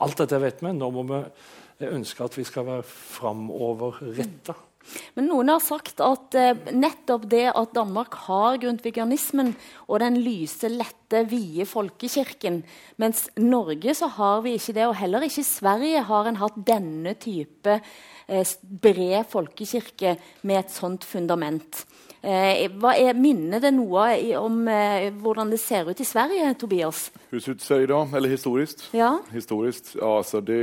[0.05, 0.75] Alt dette vet vi.
[0.77, 1.23] Nå må vi
[1.89, 4.57] ønske at vi skal være framoverretta.
[5.15, 9.53] Men noen har sagt at eh, nettopp det at Danmark har grundtvigianismen
[9.87, 12.61] og den lyse, lette, vide folkekirken,
[13.01, 16.61] mens Norge så har vi ikke det, og heller ikke i Sverige har en hatt
[16.67, 20.15] denne type eh, bred folkekirke
[20.47, 21.83] med et sånt fundament.
[22.21, 24.05] Eh, hva er, minner det noe
[24.37, 24.59] om
[25.23, 27.09] hvordan det ser ut i Sverige, Tobias?
[27.31, 28.15] Ser det ut i idag?
[28.15, 28.85] Eller historisk?
[28.95, 29.15] Ja?
[29.33, 29.95] Historiskt?
[29.97, 30.61] Ja, altså det,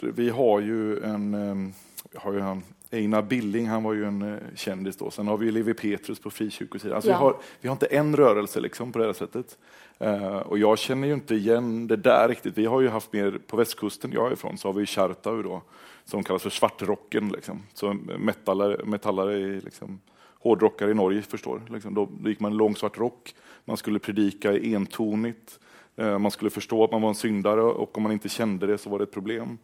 [0.00, 1.72] det, vi har jo en,
[2.16, 5.10] har jo en Einar Billing, han var ju en uh, kändis då.
[5.10, 6.94] Sen har vi Levi Petrus på frikyrkosidan.
[6.94, 7.18] Alltså Ja.
[7.18, 9.58] vi, har, vi har inte en rörelse liksom på det här sättet.
[10.04, 12.58] Uh, och jag känner ju inte igen det där riktigt.
[12.58, 15.62] Vi har ju haft mer, på västkusten jag är ifrån, så har vi Chartau då,
[16.04, 17.28] som kallas för svartrocken.
[17.28, 17.62] Liksom.
[17.74, 20.00] Så metallare, metallare i liksom,
[20.38, 21.62] hårdrockare i Norge förstår.
[21.68, 21.94] Liksom.
[21.94, 25.60] Då, då gick man i lång svart rock, man skulle predika i entonigt,
[26.00, 28.78] uh, man skulle förstå att man var en syndare och om man inte kände det
[28.78, 29.58] så var det ett problem.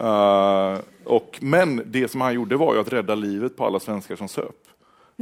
[0.00, 4.16] Eh, och, men det som han gjorde var ju att rädda livet på alla svenskar
[4.16, 4.56] som söp.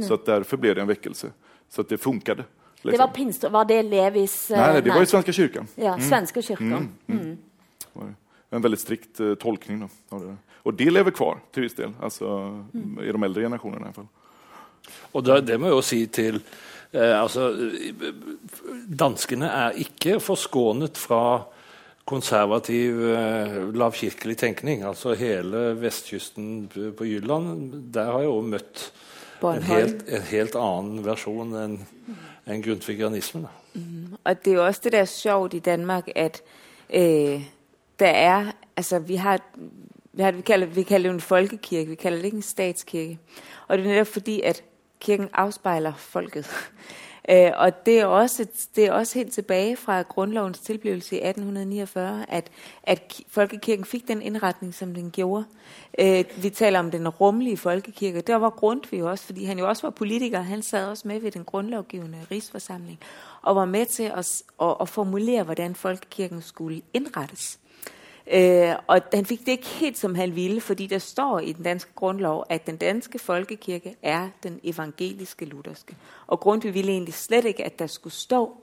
[0.07, 1.31] Så att därför blev det en väckelse.
[1.69, 2.43] Så att det funkade.
[2.81, 3.07] Det liksom.
[3.07, 5.67] var pinst, var det Levis uh, Nej, nej, det var ju Svenska kyrkan.
[5.75, 6.89] Ja, Svenska kyrkan.
[7.07, 7.37] Mm.
[7.93, 8.13] det.
[8.49, 9.79] En väldigt strikt uh, tolkning.
[9.79, 10.35] Då, av det.
[10.63, 12.57] Och det lever kvar till viss del, alltså,
[13.03, 14.07] i de äldre generationerna i alla fall.
[15.11, 16.39] Og det, det må jo si til
[16.91, 18.13] eh, altså, eh,
[18.87, 21.21] Danskene er ikke forskånet fra
[22.11, 24.83] konservativ eh, lavkirkelig tenkning.
[24.87, 28.91] Altså hele vestkysten på Jylland, der har jeg jo møtt
[29.41, 31.79] en helt, en helt annen versjon enn
[32.51, 33.47] en grundtvigianismen.
[33.73, 34.17] Mm.
[34.23, 36.41] Og det er jo også det, der er sjovt i Danmark, at
[36.89, 37.41] øh,
[37.99, 39.39] der er, altså vi har,
[40.13, 42.41] vi, har vi, kalder, vi kalder det jo en folkekirke, vi kalder det ikke en
[42.41, 43.19] statskirke.
[43.67, 44.63] Og det er netop fordi, at
[44.99, 46.49] kirken afspejler folket.
[47.29, 52.25] Øh, og det er, også, det er også helt tilbage fra grundlovens tilblivelse i 1849,
[52.29, 52.51] at,
[52.83, 55.45] at folkekirken fik den indretning, som den gjorde.
[55.99, 58.21] Øh, vi taler om den rummelige folkekirke.
[58.21, 60.41] Der var Grundtvig også, fordi han jo også var politiker.
[60.41, 62.99] Han sad også med ved den grundlovgivende rigsforsamling
[63.41, 67.59] og var med til at, at, at formulere, hvordan folkekirken skulle indrettes.
[68.33, 71.63] Øh, og han fikk det ikke helt, som han ville, fordi der står i den
[71.63, 75.95] danske grundlov, at den danske folkekirke er den evangeliske lutherske.
[76.27, 78.57] Og Grundtvig ville egentlig slett ikke, at der skulle stå,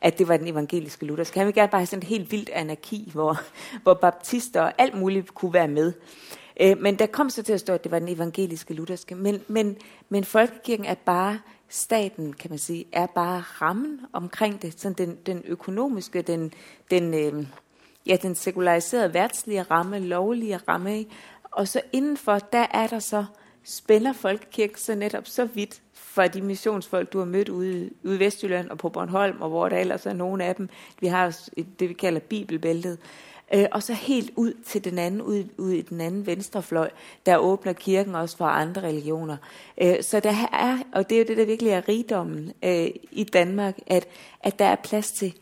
[0.00, 1.38] at det var den evangeliske lutherske.
[1.38, 3.40] Han ville gerne bare ha et helt vildt anarki, hvor,
[3.82, 5.92] hvor baptister og alt mulig kunne være med.
[6.60, 9.14] Øh, men der kom så til å stå, at det var den evangeliske lutherske.
[9.14, 9.76] Men, men,
[10.08, 14.74] men folkekirken er bare staten, kan man si, er bare rammen omkring det.
[14.80, 16.52] Sånn den, den økonomiske, den,
[16.90, 17.46] den, øh,
[18.06, 21.04] ja, den sekulariserede verdslige ramme, lovlige ramme.
[21.50, 23.24] Og så innenfor, der er der så,
[23.64, 28.68] spænder folkekirken så netop så vidt for de missionsfolk, du har mødt ude, i Vestjylland
[28.68, 30.68] og på Bornholm, og hvor der ellers er noen af dem.
[31.00, 31.38] Vi har
[31.78, 32.98] det, vi kalder bibelbæltet.
[33.54, 36.90] Øh, og så helt ud til den anden, ud, ud i den anden venstrefløj,
[37.26, 39.36] der åbner kirken også for andre religioner.
[39.82, 43.24] Øh, så der er, og det er jo det, der virkelig er rigdommen øh, i
[43.24, 44.08] Danmark, at,
[44.40, 45.34] at der er plads til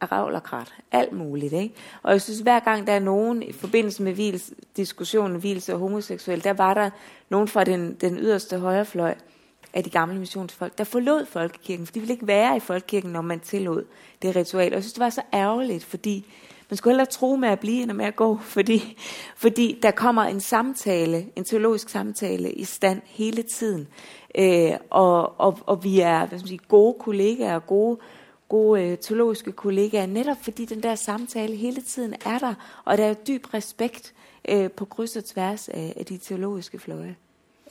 [0.00, 1.52] aravlerkrat, alt muligt.
[1.52, 1.74] Ikke?
[2.02, 5.78] Og jeg synes, hver gang der er nogen i forbindelse med vils, diskussionen hvilelse og
[5.78, 6.90] homoseksuel, der var der
[7.28, 9.14] nogen fra den, den yderste højrefløj
[9.74, 13.20] af de gamle missionsfolk, der forlod folkekirken, for de ville ikke være i folkekirken, når
[13.20, 13.84] man tillod
[14.22, 14.72] det ritual.
[14.72, 16.26] Og jeg synes, det var så ærgerligt, fordi
[16.70, 18.98] man skulle hellere tro med at blive, end med at gå, fordi,
[19.36, 23.88] fordi der kommer en samtale, en teologisk samtale i stand hele tiden.
[24.38, 27.98] Øh, og, og, og vi er hvad skal man sige, gode kollegaer, gode
[28.48, 32.54] gode øh, teologiske kollegaer, netop fordi den der samtale hele tiden er der,
[32.84, 34.14] og der er dyp respekt
[34.48, 37.16] øh, på kryss og tvers af, af de teologiske fløje.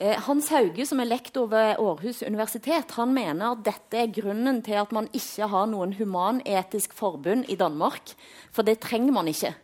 [0.00, 4.62] Eh, Hans Hauge, som er lektor ved Aarhus universitet, han mener at dette er grunnen
[4.62, 8.12] til at man ikke har noen humanetisk forbund i Danmark.
[8.52, 9.54] For det trenger man ikke.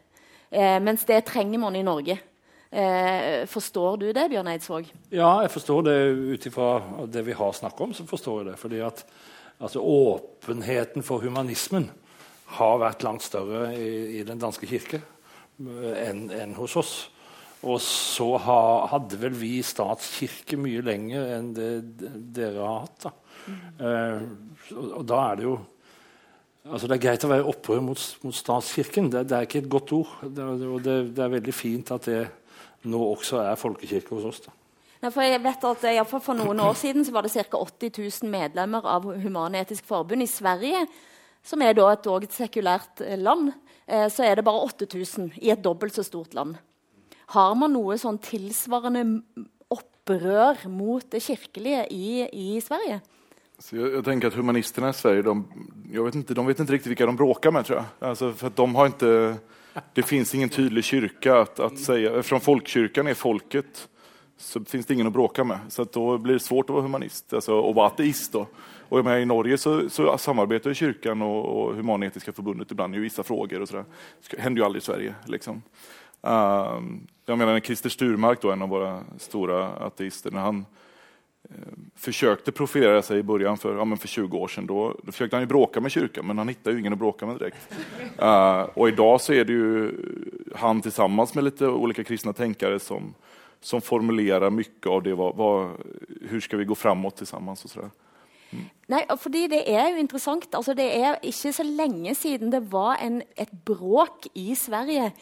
[0.53, 2.17] Eh, mens det trenger man i Norge.
[2.73, 4.89] Eh, forstår du det, Bjørn Eidsvåg?
[5.13, 6.81] Ja, jeg forstår det ut ifra
[7.13, 7.93] det vi har snakket om.
[7.93, 8.59] så forstår jeg det.
[8.59, 9.05] Fordi at
[9.63, 11.89] altså, Åpenheten for humanismen
[12.59, 16.95] har vært langt større i, i den danske kirke eh, enn en hos oss.
[17.63, 21.69] Og så ha, hadde vel vi statskirke mye lenger enn det
[22.35, 23.05] dere har hatt.
[23.07, 23.13] da.
[23.87, 24.25] Eh,
[24.75, 25.61] og, og da er det jo
[26.63, 29.09] Altså Det er greit å være i opprør mot, mot statskirken.
[29.11, 30.13] Det, det er ikke et godt ord.
[30.23, 32.21] Det, og det, det er veldig fint at det
[32.87, 34.39] nå også er folkekirke hos oss.
[34.45, 34.55] da.
[35.03, 37.27] Nei, for jeg vet at eh, i hvert fall For noen år siden så var
[37.27, 37.59] det ca.
[37.59, 40.23] 80 000 medlemmer av Human-Etisk Forbund.
[40.23, 40.85] I Sverige,
[41.43, 43.51] som er da et, også et sekulært eh, land,
[43.87, 46.55] eh, så er det bare 8000 i et dobbelt så stort land.
[47.35, 49.03] Har man noe sånn tilsvarende
[49.73, 53.01] opprør mot det kirkelige i, i Sverige?
[53.59, 55.43] Så jag, jag tänker att humanisterna i Sverige, de,
[55.91, 58.09] jag vet inte, de vet inte riktigt vilka de bråkar med tror jag.
[58.09, 59.37] Alltså för de har inte,
[59.95, 63.89] det finns ingen tydlig kyrka att, att säga, folkkyrkan är folket
[64.43, 65.59] så finns det ingen att bråka med.
[65.69, 68.47] Så då blir det svårt att vara humanist, alltså och vara ateist då.
[68.89, 73.23] Och menar, i Norge så, så samarbetar kyrkan och, och Humanetiska förbundet ibland i vissa
[73.23, 73.85] frågor och sådär.
[74.31, 75.63] Det händer ju aldrig i Sverige liksom.
[76.27, 76.81] Uh,
[77.27, 80.65] jag menar när Christer Sturmark då, en av våra stora ateister, när han
[81.97, 84.67] försökte profilera sig i början för, ja, för 20 år sedan.
[84.67, 87.27] Då, då försökte han ju bråka med kyrkan, men han hittade ju ingen att bråka
[87.27, 87.75] med direkt.
[88.23, 89.93] Uh, och idag så är det ju
[90.55, 93.15] han tillsammans med lite olika kristna tänkare som,
[93.63, 95.15] som formulerer mye av det.
[95.17, 95.51] Hva,
[96.31, 97.57] hur skal vi gå framover sammen?
[98.53, 98.67] Mm.
[98.93, 100.49] Nei, fordi Det er jo interessant.
[100.55, 105.13] Altså, det er ikke så lenge siden det var en, et bråk i Sverige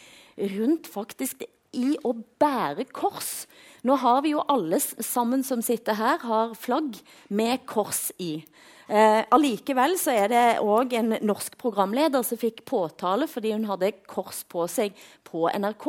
[0.41, 1.45] rundt faktisk
[1.77, 3.47] i å bære kors.
[3.87, 6.99] Nå har vi jo alle sammen som sitter her, har flagg
[7.29, 8.43] med kors i.
[8.91, 13.93] Eh, allikevel så er det òg en norsk programleder som fikk påtale fordi hun hadde
[14.11, 15.87] kors på seg på NRK.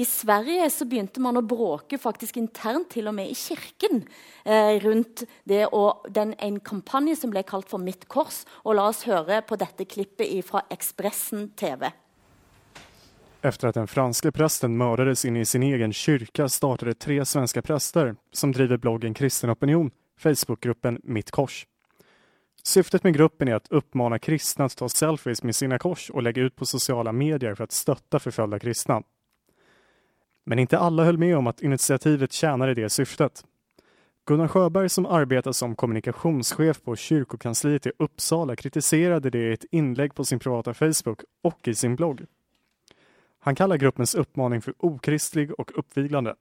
[0.00, 4.06] I Sverige så begynte man å bråke faktisk internt, til og med i kirken,
[4.44, 8.46] eh, rundt det og den, en kampanje som ble kalt for Mitt kors.
[8.64, 11.92] Og la oss høre på dette klippet fra Ekspressen TV.
[13.42, 18.16] Efter att den franske prästen mördades inne i sin egen kyrka startade tre svenska präster
[18.32, 21.66] som driver bloggen Kristen Opinion Facebookgruppen Mitt Kors.
[22.62, 26.42] Syftet med gruppen är att uppmana kristna att ta selfies med sina kors och lägga
[26.42, 29.02] ut på sociala medier för att stötta förföljda kristna.
[30.44, 33.44] Men inte alla höll med om att initiativet tjänade det syftet.
[34.26, 40.14] Gunnar Sjöberg som arbetar som kommunikationschef på kyrkokansliet i Uppsala kritiserade det i ett inlägg
[40.14, 42.24] på sin privata Facebook och i sin blogg.
[43.38, 46.34] Han kallar gruppens uppmaning för okristlig och uppviglande.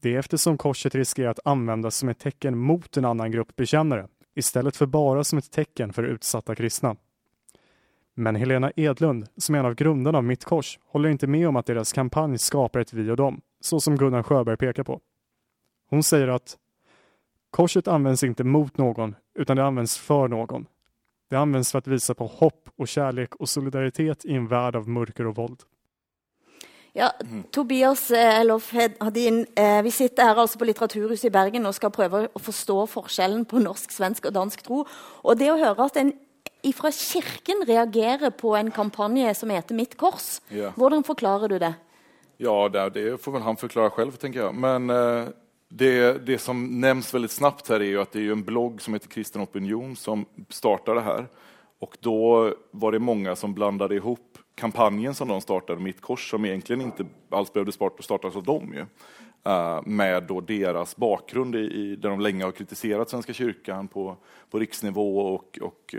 [0.00, 4.76] Det eftersom korset riskerar att användas som ett tecken mot en annan grupp bekännare istället
[4.76, 6.96] för bara som ett tecken för utsatta kristna.
[8.14, 11.56] Men Helena Edlund, som är en av grundarna av Mitt Kors, håller inte med om
[11.56, 15.00] att deras kampanj skapar ett vi och dem, så som Gunnar Sjöberg pekar på.
[15.88, 16.56] Hon säger att
[17.50, 20.66] korset används inte mot någon, utan det används för någon.
[21.30, 24.88] Det används för att visa på hopp och kärlek och solidaritet i en värld av
[24.88, 25.62] mörker och våld.
[26.96, 27.10] Ja,
[27.52, 31.92] Tobias eh, Elof Hadin, eh, vi sitter her altså på Litteraturhuset i Bergen og skal
[31.92, 34.78] prøve å forstå forskjellen på norsk, svensk og dansk tro.
[35.20, 36.14] Og det å høre at en
[36.74, 40.72] fra kirken reagerer på en kampanje som heter Mitt kors, ja.
[40.74, 41.74] hvordan forklarer du det?
[42.42, 44.56] Ja, det, får vel han forklare selv, tenker jeg.
[44.56, 45.28] Men uh,
[45.68, 48.96] det, det, som nevnes veldig snabbt her, er jo at det er en blogg som
[48.96, 51.28] heter Kristen Opinion, som startet det her.
[51.84, 52.18] Og da
[52.72, 57.06] var det mange som blandet ihop kampanjen som de startade, Mitt kors, som egentligen inte
[57.30, 58.80] alls behövde startas av dem, ju,
[59.52, 64.16] uh, med då deras bakgrund i, i, där de länge har kritiserat Svenska kyrkan på,
[64.50, 65.94] på riksnivå och, och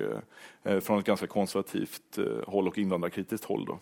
[0.65, 3.65] uh, från ett ganska konservativt uh, håll och invandrarkritiskt håll.
[3.65, 3.79] Då.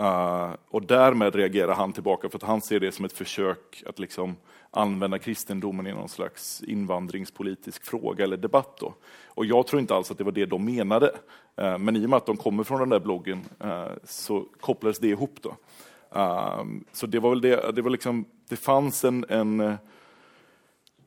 [0.00, 3.98] Uh, och därmed reagerar han tillbaka för att han ser det som ett försök att
[3.98, 4.36] liksom
[4.70, 8.76] använda kristendomen i någon slags invandringspolitisk fråga eller debatt.
[8.80, 8.94] Då.
[9.26, 11.06] Och jag tror inte alls att det var det de menade.
[11.60, 14.98] Uh, men i och med att de kommer från den där bloggen uh, så kopplades
[14.98, 15.38] det ihop.
[15.42, 15.56] Då.
[16.92, 19.76] så det var väl det, det var liksom, det fanns en, en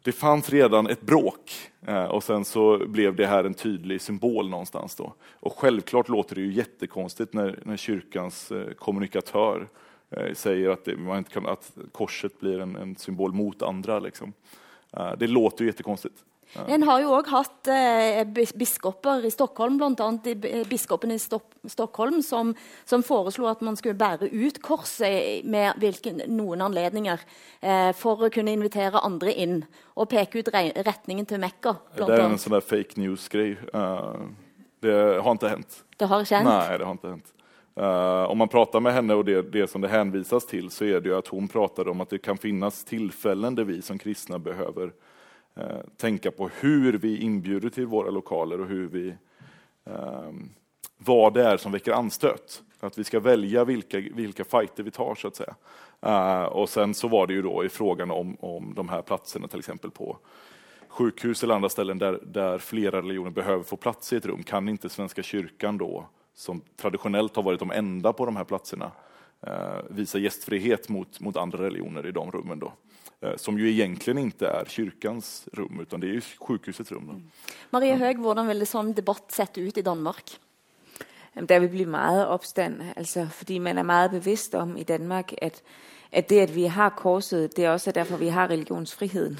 [0.04, 1.52] det fanns redan ett bråk
[1.88, 4.96] eh, och sen så blev det här en tydlig symbol någonstans.
[4.96, 5.14] Då.
[5.40, 9.68] Och självklart låter det ju jättekonstigt när, när kyrkans eh, kommunikatör
[10.10, 14.00] eh, säger att, det, man inte kan, att korset blir en, en symbol mot andra.
[14.00, 14.34] Liksom.
[15.18, 16.16] Det låter ju jättekonstigt.
[16.54, 16.66] Ja.
[16.68, 20.08] En har jo òg hatt eh, biskoper i Stockholm, bl.a.
[20.68, 22.52] biskopen i Stockholm, som,
[22.86, 27.24] som, foreslo at man skulle bære ut korset med hvilken, noen anledninger
[27.62, 29.62] eh, for å kunne invitere andre inn
[29.96, 31.78] og peke ut retningen til Mekka.
[31.96, 33.56] Det er en sånn fake news-greie.
[33.72, 34.28] Uh,
[34.84, 35.84] det har ikke hendt.
[35.96, 36.52] Det har ikke hendt?
[36.52, 37.32] Nei, det har ikke hendt.
[37.80, 41.00] Uh, om man prater med henne og det, det som det henvises til, så er
[41.00, 44.42] det jo at hun prater om at det kan finnes tilfeller der vi som kristne
[44.44, 44.92] behøver
[45.56, 49.14] Eh, på hur vi inbjuder till våra lokaler och hur vi,
[49.86, 50.32] eh,
[50.98, 52.64] vad det är som väcker anstöt.
[52.80, 55.56] Att vi ska välja vilka, vilka fighter vi tar så att säga.
[56.02, 59.48] Eh, och sen så var det ju då i frågan om, om de här platserna
[59.48, 60.18] till exempel på
[60.88, 64.44] sjukhus eller andra ställen där, där flera religioner behöver få plats i ett rum.
[64.44, 68.92] Kan inte Svenska kyrkan då, som traditionellt har varit de enda på de här platserna,
[69.90, 72.72] visa gästfrihet mot, mot andra religioner i de rummen då?
[73.22, 77.06] Eh, som jo egentlig ikke er kyrkans rum, utan det er sjukhusets rum.
[77.06, 77.28] Maria
[77.72, 80.34] Marie Høeg, hvordan vil det sånn debatt sette ut i Danmark?
[81.36, 85.62] Der vil bli mye oppstand, altså, fordi man er meget bevisst om i Danmark, at,
[86.12, 89.40] at det, at vi har korset, det er også derfor, vi har religionsfriheten.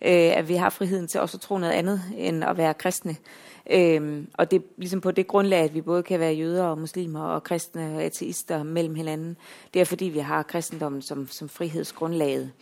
[0.00, 3.16] Øh, at vi har friheten til også å tro noe annet enn å være kristne.
[3.70, 6.78] Øh, og det er liksom på det grundlag, at vi både kan være jøder og
[6.78, 9.36] muslimer og kristne og ateister mellom hinanden.
[9.74, 12.52] Det er fordi, vi har kristendommen som, som frihedsgrundlaget.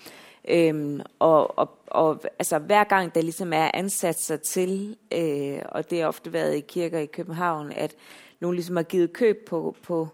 [0.49, 6.01] Øhm, og, og, og altså, hver gang der ligesom er ansatser til, øh, og det
[6.01, 7.95] har ofte været i kirker i København, at
[8.40, 10.09] nogen ligesom har givet køb på, på,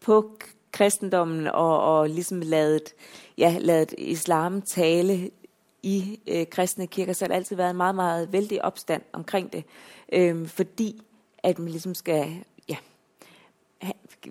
[0.00, 0.30] på
[0.72, 2.82] kristendommen og, og ligesom lavet,
[3.38, 5.30] ja, ladet islam tale
[5.82, 9.52] i øh, kristne kirker, så har det altid været en meget, meget vældig opstand omkring
[9.52, 9.64] det.
[10.12, 11.02] Øhm, fordi
[11.42, 12.76] at man ligesom skal, ja,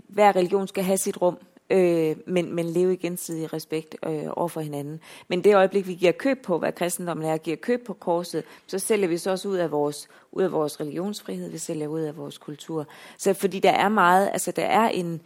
[0.08, 1.38] hver religion skal have sit rum,
[1.70, 5.00] øh, men, men leve i gensidig respekt øh, over hinanden.
[5.28, 8.80] Men det øjeblik, vi giver køb på, hvad kristendommen er, giver køb på korset, så
[8.80, 12.18] sælger vi så også ud af vores, ud af vores religionsfrihed, vi sælger ud af
[12.18, 12.88] vores kultur.
[13.18, 15.22] Så fordi der er meget, altså der er en,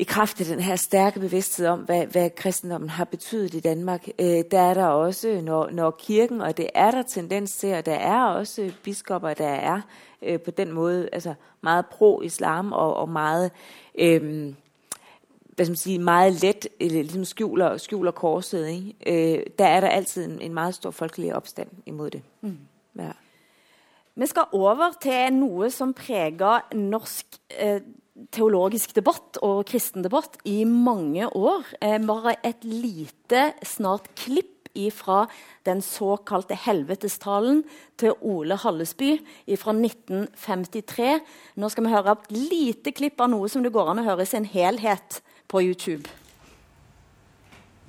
[0.00, 4.08] i kraft af den her stærke bevidsthed om, hvad, hvad kristendommen har betydet i Danmark,
[4.18, 7.86] øh, der er der også, når, når kirken, og det er der tendens til, og
[7.86, 9.80] der er også biskopper, der er
[10.22, 13.50] øh, på den måde altså meget pro-islam og, og meget,
[13.98, 14.22] øh,
[15.54, 18.68] hvad skal man sige, meget let ligesom skjuler, skjuler korset.
[18.68, 18.94] Ikke?
[19.06, 22.22] Øh, der er der altid en, en meget stor folkelig opstand imod det.
[22.40, 22.58] Mm.
[22.98, 23.10] Ja.
[24.14, 27.26] Vi skal over til noe som preger norsk
[27.60, 27.80] eh,
[28.34, 31.64] teologisk debatt og kristen debatt i mange år.
[31.80, 34.56] Eh, bare et lite, snart klipp
[34.94, 35.26] fra
[35.66, 37.64] den såkalte helvetestalen
[37.98, 39.18] til Ole Hallesby
[39.58, 41.20] fra 1953.
[41.56, 44.22] Nå skal vi høre et lite klipp av noe som det går an å høre
[44.22, 46.06] i sin helhet på YouTube.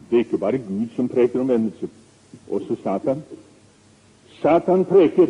[0.10, 1.88] Det er ikke bare Gud som preker om omvendelse,
[2.50, 3.22] også Satan.
[4.42, 5.30] Satan preker.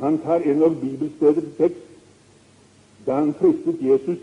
[0.00, 1.89] Han tar en av bibelstedets tekst.
[3.06, 4.18] Da han fristet Jesus,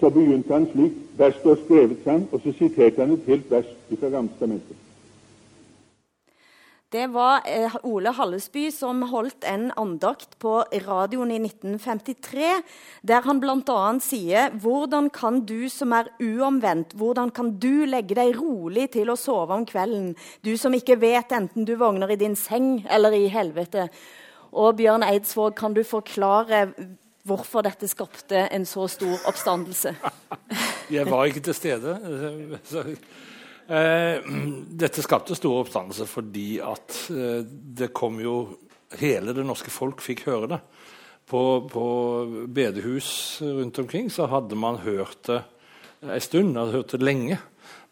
[0.00, 0.92] så begynte han slik.
[1.18, 4.60] Der står skrevet han, og så siterte han et helt vers fra Gamle
[6.88, 10.54] det var eh, Ole Hallesby som holdt en andakt på
[10.86, 12.62] radioen i 1953,
[13.04, 13.82] der han bl.a.
[14.00, 19.18] sier hvordan kan du som er uomvendt, hvordan kan du legge deg rolig til å
[19.20, 23.28] sove om kvelden, du som ikke vet enten du våkner i din seng eller i
[23.36, 23.90] helvete.
[24.56, 26.70] Og Bjørn Eidsvåg, kan du forklare
[27.28, 29.94] hvorfor dette skapte en så stor oppstandelse?
[30.96, 31.98] Jeg var ikke til stede.
[32.64, 32.84] så
[33.68, 34.22] Eh,
[34.80, 38.38] dette skapte stor oppstandelse fordi at eh, det kom jo
[38.96, 40.56] Hele det norske folk fikk høre det.
[41.28, 41.82] På, på
[42.48, 43.10] bedehus
[43.44, 45.42] rundt omkring så hadde man hørt det
[46.00, 47.36] en stund, hadde hørt det lenge.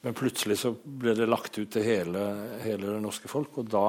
[0.01, 2.23] Men plutselig så ble det lagt ut til hele,
[2.65, 3.85] hele det norske folk, og da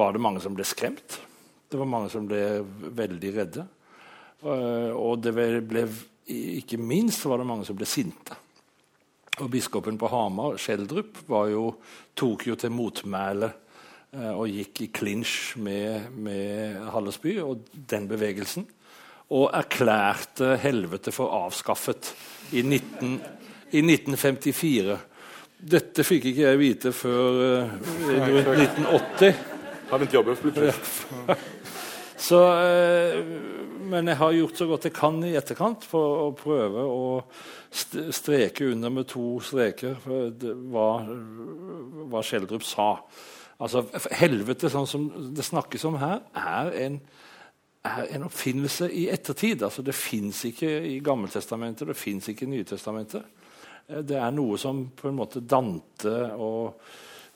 [0.00, 1.18] var det mange som ble skremt.
[1.68, 2.62] Det var mange som ble
[2.96, 3.66] veldig redde.
[4.44, 5.84] Eh, og det ble,
[6.28, 8.36] ikke minst var det mange som ble sinte.
[9.38, 11.20] Og Biskopen på Hamar, Schjelderup,
[12.18, 13.50] tok jo til motmæle
[14.14, 18.66] eh, og gikk i klinsj med, med Hallesby og den bevegelsen.
[19.34, 22.14] Og erklærte helvete for avskaffet
[22.56, 23.18] i, 19,
[23.76, 24.96] i 1954.
[25.58, 27.72] Dette fikk ikke jeg vite før uh,
[28.06, 29.40] rundt 1980.
[29.90, 30.38] Hadde ikke jobbet
[32.18, 33.18] Så, uh,
[33.88, 37.08] men jeg har gjort så godt jeg kan i etterkant for å prøve å
[37.70, 40.88] streke under med to streker hva,
[42.10, 42.90] hva Schjelderup sa.
[43.58, 43.82] Altså,
[44.14, 47.00] helvete, sånn som det snakkes om her, er en,
[47.88, 49.64] er en oppfinnelse i ettertid.
[49.66, 53.26] Altså, det fins ikke i Gammeltestamentet, det fins ikke i Nytestamentet.
[53.88, 56.78] Eh, det er noe som på en måte Dante og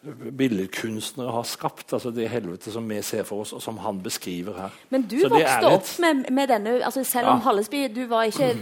[0.02, 1.92] billedkunstnere har skapt.
[1.92, 4.70] altså Det helvete som vi ser for oss, og som han beskriver her.
[4.90, 7.44] Men du vokste opp med, med, denne altså Selv om ja.
[7.44, 8.56] Hallesby du var ikke,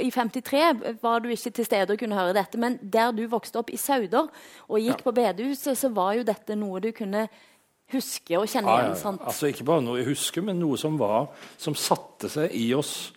[0.00, 0.62] I 53
[1.02, 3.76] var du ikke til stede og kunne høre dette, men der du vokste opp i
[3.76, 4.30] Sauder
[4.68, 5.02] og gikk ja.
[5.04, 7.28] på bedehuset, så var jo dette noe du kunne
[7.92, 8.96] huske og kjenne igjen.
[8.96, 9.20] sant?
[9.24, 13.12] Altså Ikke bare noe jeg husker, men noe som var, som satte seg i oss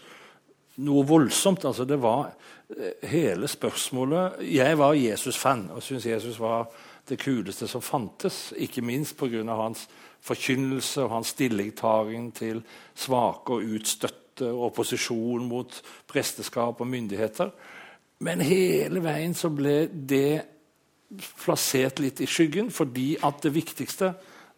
[0.83, 1.65] noe voldsomt.
[1.65, 2.33] altså Det var
[2.75, 6.67] eh, hele spørsmålet Jeg var Jesus-fan og syntes Jesus var
[7.07, 9.43] det kuleste som fantes, ikke minst pga.
[9.55, 9.87] hans
[10.21, 12.61] forkynnelse og hans stillingtagen til
[12.95, 17.51] svake og utstøtte og opposisjon mot presteskap og myndigheter.
[18.19, 20.45] Men hele veien så ble det
[21.43, 24.11] plassert litt i skyggen, fordi at det viktigste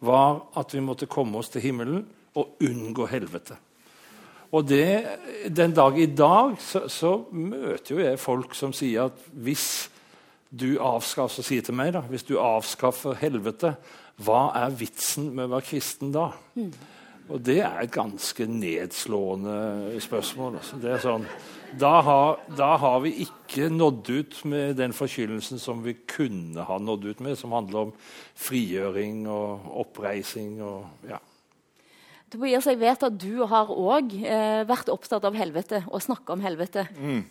[0.08, 2.06] var at vi måtte komme oss til himmelen
[2.39, 3.58] og unngå helvete.
[4.52, 5.06] Og det,
[5.56, 9.89] Den dag i dag så, så møter jo jeg folk som sier at hvis
[10.50, 13.76] du avskaffer, sier til meg da, Hvis du avskaffer helvete,
[14.20, 16.32] hva er vitsen med å være kristen da?
[16.58, 16.72] Mm.
[17.30, 20.58] Og det er et ganske nedslående spørsmål.
[20.58, 20.80] Altså.
[20.82, 21.28] Det er sånn,
[21.78, 26.80] da har, da har, vi ikke nådd ut med den forkynnelsen som vi kunne ha
[26.82, 27.91] nådd ut med, som handler om
[28.34, 30.58] frigjøring og oppreising.
[30.66, 31.22] og ja.
[32.34, 36.41] Tobias, jeg vet at du har òg eh, vært opptatt av helvete og snakka om
[36.45, 36.88] helvete.
[36.97, 37.22] Mm.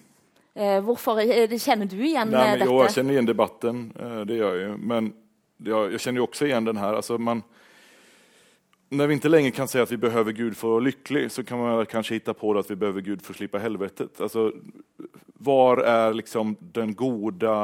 [0.55, 1.21] Eh, hvorfor
[1.59, 2.69] Kjenner du igjen Nei, men, dette?
[2.71, 3.83] Jo, jeg kjenner igjen debatten.
[3.99, 4.77] Eh, det gjør jeg.
[4.93, 5.13] Men
[5.65, 6.99] jeg, kjenner jo også igjen den her.
[6.99, 7.43] Altså, man,
[8.91, 11.45] når vi ikke lenger kan si at vi behøver Gud for å være lykkelig, så
[11.47, 14.21] kan man kanskje hitta på det at vi behøver Gud for å slippe helvetet.
[14.25, 14.49] Altså,
[15.39, 17.57] var er liksom den gode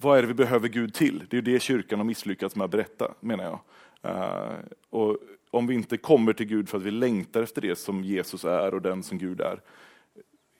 [0.00, 1.22] Hva er det vi behøver Gud til?
[1.24, 3.60] Det er jo det kyrkan har misslyckats med å berette, mener jeg.
[4.00, 4.60] Uh,
[4.96, 5.18] og
[5.52, 8.74] om vi ikke kommer til Gud for at vi lengter efter det som Jesus er,
[8.74, 9.60] og den som Gud er,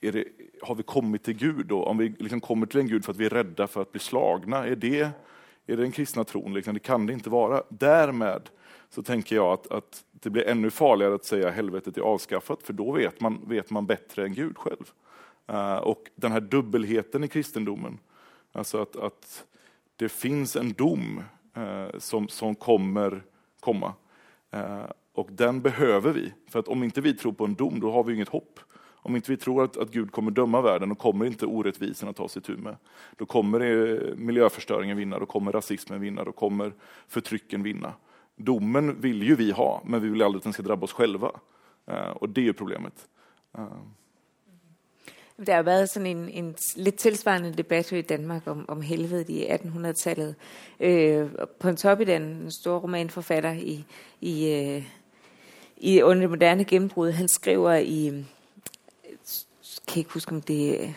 [0.00, 0.24] det,
[0.62, 1.84] har vi kommit till Gud då?
[1.84, 4.00] Om vi liksom kommer till en Gud för att vi är rädda för att bli
[4.00, 5.12] slagna, är det, är
[5.66, 6.54] det den kristna tron?
[6.54, 7.62] Liksom, det kan det inte vara.
[7.68, 8.50] Därmed
[8.90, 12.72] så tänker jag att, att det blir ännu farligare att säga helvetet är avskaffat, för
[12.72, 14.90] då vet man, vet man bättre än Gud själv.
[15.52, 17.98] Uh, och den här dubbelheten i kristendomen,
[18.52, 19.44] alltså att, att
[19.96, 21.22] det finns en dom
[21.56, 23.22] uh, som, som kommer
[23.60, 23.94] komma.
[24.54, 27.92] Uh, och den behöver vi, för att om inte vi tror på en dom, då
[27.92, 28.60] har vi inget hopp.
[29.02, 32.28] Om inte vi tror att, att Gud kommer döma världen, då kommer inte orättvisorna ta
[32.28, 32.76] sig tur med.
[33.16, 36.72] Då kommer miljöförstöringen vinna, då kommer rasismen vinna, då kommer
[37.08, 37.92] förtrycken vinna.
[38.36, 41.30] Domen vill ju vi ha, men vi vill aldrig att den ska drabba oss själva.
[41.90, 42.92] Uh, og det er jo problemet.
[43.58, 43.64] Uh.
[45.46, 50.34] Der har vært en, en lidt tilsvarende debatt i Danmark om, om helvedet i 1800-tallet.
[50.80, 51.30] Øh,
[51.76, 53.84] topp i den store romanforfatter i,
[54.20, 54.84] i, øh,
[55.76, 58.24] i under det moderne gennembrud, han skriver i,
[59.90, 60.92] kan ikke huske om det er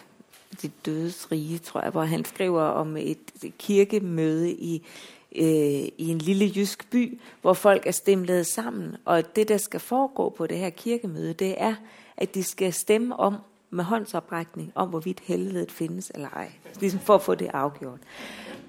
[0.61, 4.87] det dødes rige, tror jeg, hvor han skriver om et kirkemøde i
[5.35, 8.95] øh, i en lille jysk by, hvor folk er stemlet sammen.
[9.05, 11.75] Og det, der skal foregå på det her kirkemøde, det er,
[12.17, 13.35] at de skal stemme om
[13.69, 16.51] med håndsoprækning om, hvorvidt helvedet findes eller ej.
[16.79, 17.99] Ligesom for at få det afgjort.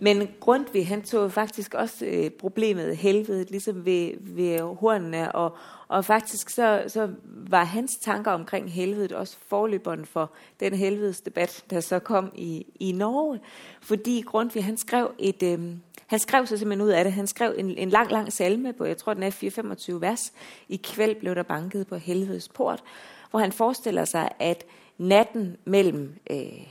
[0.05, 5.57] Men Grundtvig, han tog faktisk også øh, problemet helvedet ligesom ved, ved hornene, og,
[5.88, 10.30] og faktisk så, så var hans tanker omkring helvedet også forløberen for
[10.61, 13.40] den helvedesdebat, der så kom i, i Norge.
[13.80, 15.61] Fordi Grundtvig, han skrev et, øh,
[16.07, 17.12] han skrev så simpelthen ud det.
[17.12, 20.32] Han skrev en, en lang, lang salme på, jeg tror den er 4-25 vers.
[20.68, 22.82] I kvæld blev der banket på helvedes port,
[23.30, 24.64] hvor han forestiller sig, at
[24.98, 26.66] natten mellem øh,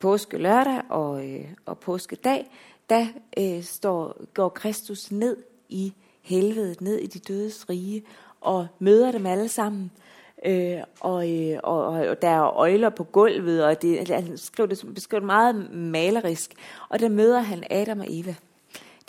[0.00, 2.50] påske lørdag og, øh, og påskedag,
[2.90, 3.06] der
[3.38, 5.36] øh, står, går Kristus ned
[5.68, 8.02] i helvedet, ned i de dødes rige,
[8.40, 9.90] og møder dem alle sammen.
[10.44, 14.94] Øh, og, øh, og, og der er øjler på gulvet, og det, han skriver det,
[14.94, 16.50] beskriver det meget malerisk.
[16.88, 18.34] Og der møder han Adam og Eva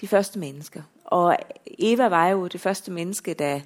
[0.01, 0.81] de første mennesker.
[1.05, 3.59] Og Eva var jo det første menneske, der,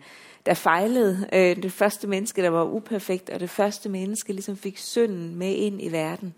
[0.46, 1.28] der fejlede.
[1.34, 5.54] Øh, det første menneske, der var uperfekt, og det første menneske ligesom fik synden med
[5.54, 6.34] ind i verden.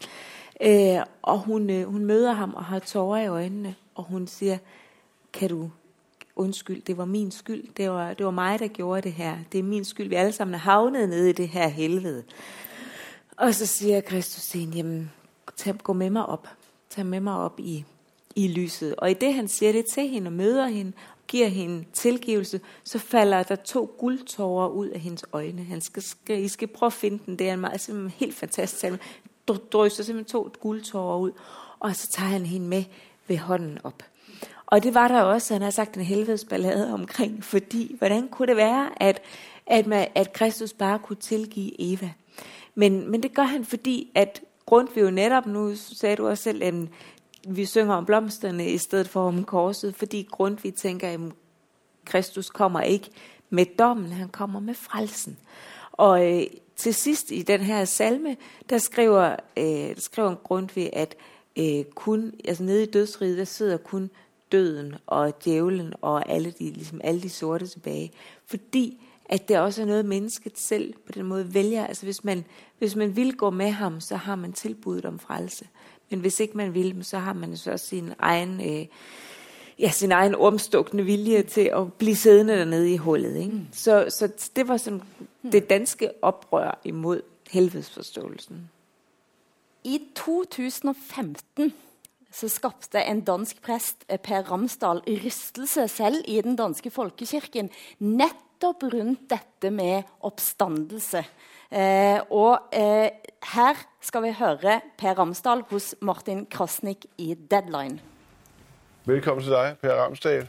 [0.62, 4.58] Øh, og hun, øh, hun møder ham og har tårer i øjnene, og hun siger,
[5.34, 5.70] kan du
[6.36, 7.64] undskyld, det var min skyld.
[7.78, 9.38] Det var, det var mig, der gjorde det her.
[9.52, 10.10] Det er min skyld.
[10.10, 12.24] Vi alle sammen er havnet nede i det her helvede.
[13.38, 15.10] Og så siger Kristus til hende,
[15.84, 16.48] gå med mig op.
[16.90, 17.86] Tag med mig op i
[18.38, 18.96] i lyset.
[18.96, 20.92] Og i det han siger det til hende og møder hende,
[21.28, 25.64] giver hende tilgivelse, så falder der to guldtårer ud af hendes øjne.
[25.64, 27.40] Han skal, skal, I skal prøve at finde den.
[27.40, 29.00] Det er en meget, helt fantastisk salme.
[29.54, 31.32] Drysser simpelthen to guldtårer ud,
[31.80, 32.84] og så tager han hende med
[33.28, 34.04] ved hånden op.
[34.66, 38.58] Og det var der også, han har sagt en helvedesballade omkring, fordi hvordan kunne det
[38.58, 39.22] være, at,
[39.66, 42.12] at, man, at Kristus bare kunne tilgive Eva?
[42.76, 46.64] Men, men det gør han, fordi at Grundtvig jo netop, nu sagde du også selv,
[46.64, 46.74] at
[47.48, 51.20] vi synger om blomsterne i stedet for om korset, fordi Grundtvig tænker, at
[52.06, 53.10] Kristus kommer ikke
[53.50, 55.38] med dommen, han kommer med frelsen.
[55.92, 56.44] Og øh,
[56.78, 58.38] til sidst i den her salme,
[58.70, 61.16] der skriver, øh, skriver Grundtvig, at
[61.58, 64.10] øh, kun, altså nede i dødsriget, der sidder kun
[64.52, 68.12] døden og djævlen og alle de, ligesom alle de sorte tilbage.
[68.46, 71.88] Fordi at det også er noget, mennesket selv på den måde vælger.
[71.88, 72.46] Altså hvis man,
[72.78, 75.68] hvis man vil gå med ham, så har man tilbuddet om frelse.
[76.10, 78.86] Men hvis ikke man vil, så har man så sin egen, øh,
[79.80, 83.36] ja, sin egen omstukne vilje til å bli siddende dernede i hullet.
[83.36, 83.60] Ikke?
[83.60, 83.68] Mm.
[83.72, 85.02] Så, så det var sådan
[85.52, 87.22] det danske opprør imod
[87.52, 88.70] helvetesforståelsen.
[89.88, 91.74] I 2015
[92.32, 97.70] så skapte en dansk præst, eh, Per Ramsdal, rystelse selv i den danske folkekirken
[98.00, 101.24] nettopp rundt dette med oppstandelse.
[101.72, 103.10] Eh, og eh,
[103.54, 108.00] her skal vi høre Per Ramsdal hos Martin Krasnik i Deadline.
[109.08, 110.48] Velkommen til dig, Per Ramsdal.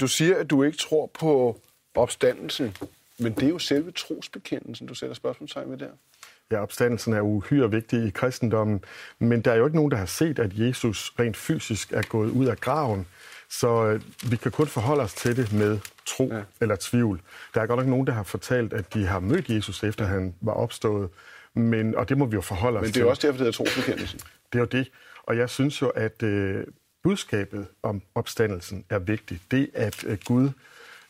[0.00, 1.60] Du siger, at du ikke tror på
[1.94, 2.76] opstandelsen,
[3.18, 5.88] men det er jo selve trosbekendelsen, du sætter spørgsmålstegn ved der.
[6.50, 8.84] Ja, opstandelsen er uhyre vigtig i kristendommen,
[9.18, 12.30] men der er jo ikke nogen, der har set, at Jesus rent fysisk er gået
[12.30, 13.06] ud af graven.
[13.50, 16.42] Så øh, vi kan kun forholde os til det med tro ja.
[16.60, 17.20] eller tvivl.
[17.54, 20.34] Der er godt nok nogen, der har fortalt, at de har mødt Jesus, efter han
[20.40, 21.10] var opstået.
[21.54, 22.88] Men, og det må vi jo forholde os til.
[22.88, 24.20] Men det er jo også derfor, det hedder trosbekendelsen.
[24.52, 24.90] Det er jo det.
[25.22, 26.22] Og jeg synes jo, at
[27.04, 29.42] budskabet om opstandelsen er vigtigt.
[29.50, 30.50] Det, at øh, Gud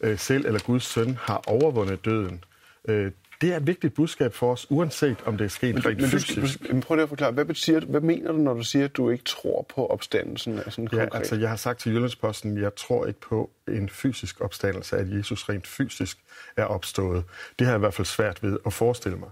[0.00, 2.44] øh, selv eller Guds søn har overvundet døden,
[2.88, 6.00] øh, det er et vigtigt budskab for os, uanset om det er sket men, rent
[6.00, 6.72] men fysisk.
[6.72, 9.24] Men prøv at forklare, hvad, betyder, hvad mener du, når du siger, at du ikke
[9.24, 10.58] tror på opstandelsen?
[10.58, 11.08] Altså, ja, konkret?
[11.14, 15.16] altså jeg har sagt til Jyllandsposten, at jeg tror ikke på en fysisk opstandelse, at
[15.16, 16.18] Jesus rent fysisk
[16.56, 17.24] er opstået.
[17.58, 19.28] Det har jeg i hvert fald svært ved at forestille mig.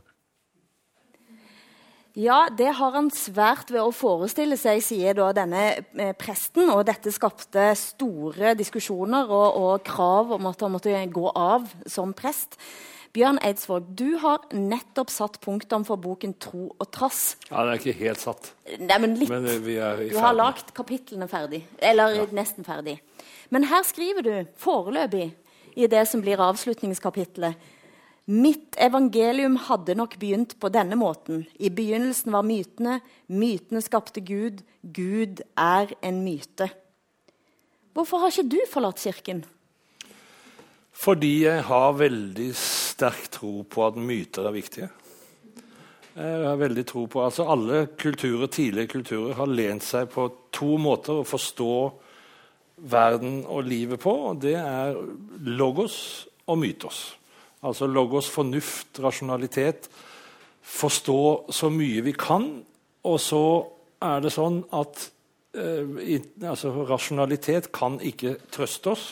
[2.18, 5.62] Ja, det har han svært ved å forestille seg, sier da denne
[5.96, 6.68] eh, presten.
[6.68, 12.12] Og dette skapte store diskusjoner og, og, krav om at han måtte gå av som
[12.16, 12.58] prest.
[13.16, 17.36] Bjørn Eidsvåg, du har nettopp satt punktum for boken 'Tro og trass'.
[17.50, 18.52] Ja, Den er ikke helt satt.
[18.78, 19.28] Nei, men litt.
[19.32, 21.64] Men, eh, du har lagt kapitlene ferdig.
[21.78, 22.26] Eller ja.
[22.32, 23.00] nesten ferdig.
[23.50, 25.32] Men her skriver du foreløpig
[25.76, 27.56] i det som blir avslutningskapitlet
[28.30, 31.42] Mitt evangelium hadde nok begynt på denne måten.
[31.58, 33.00] I begynnelsen var mytene.
[33.26, 34.62] Mytene skapte Gud.
[34.82, 36.68] Gud er en myte.
[37.92, 39.42] Hvorfor har ikke du forlatt kirken?
[40.92, 44.88] Fordi jeg har veldig sterk tro på at myter er viktige.
[46.12, 50.76] Jeg har veldig tro på, altså Alle kulturer, tidligere kulturer har lent seg på to
[50.78, 51.74] måter å forstå
[52.92, 54.14] verden og livet på.
[54.40, 54.94] Det er
[55.42, 57.02] logos og mytos.
[57.62, 59.88] Altså logos, fornuft, rasjonalitet.
[60.62, 62.48] Forstå så mye vi kan.
[63.06, 63.42] Og så
[64.02, 65.04] er det sånn at
[65.58, 69.06] eh, altså, rasjonalitet kan ikke trøste oss.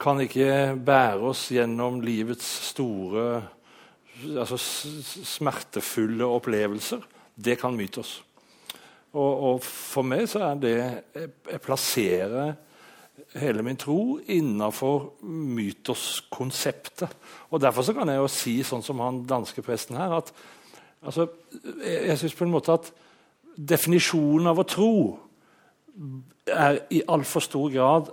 [0.00, 3.26] Kan ikke bære oss gjennom livets store
[4.36, 7.04] altså, smertefulle opplevelser.
[7.34, 8.16] Det kan myte oss.
[9.16, 12.50] Og, og, for meg så er det Jeg plasserer
[13.38, 17.10] hele min tro innafor mytoskonseptet.
[17.50, 20.32] Og Derfor kan jeg jo si, sånn som han danske presten her, at
[21.02, 21.28] altså,
[21.82, 22.92] jeg, jeg syns på en måte at
[23.58, 24.94] definisjonen av å tro
[26.46, 28.10] er i altfor stor grad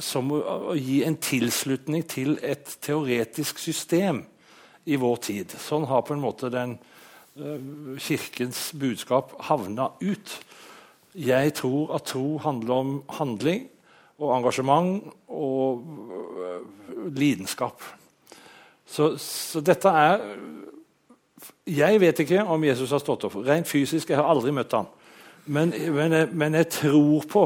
[0.00, 4.24] som å, gi en tilslutning til et teoretisk system
[4.86, 5.56] i vår tid.
[5.60, 6.76] Sånn har på en måte den
[7.40, 10.36] uh, kirkens budskap havna ut.
[11.16, 13.66] Jeg tror at tro handler om handling
[14.18, 15.82] og engasjement og
[16.40, 17.82] øh, lidenskap.
[18.86, 20.20] Så, så, dette er
[21.66, 23.34] Jeg vet ikke om Jesus har stått opp.
[23.44, 24.86] Rent fysisk, jeg har aldri møtt ham.
[25.46, 27.42] Men, men, jeg, men jeg tror på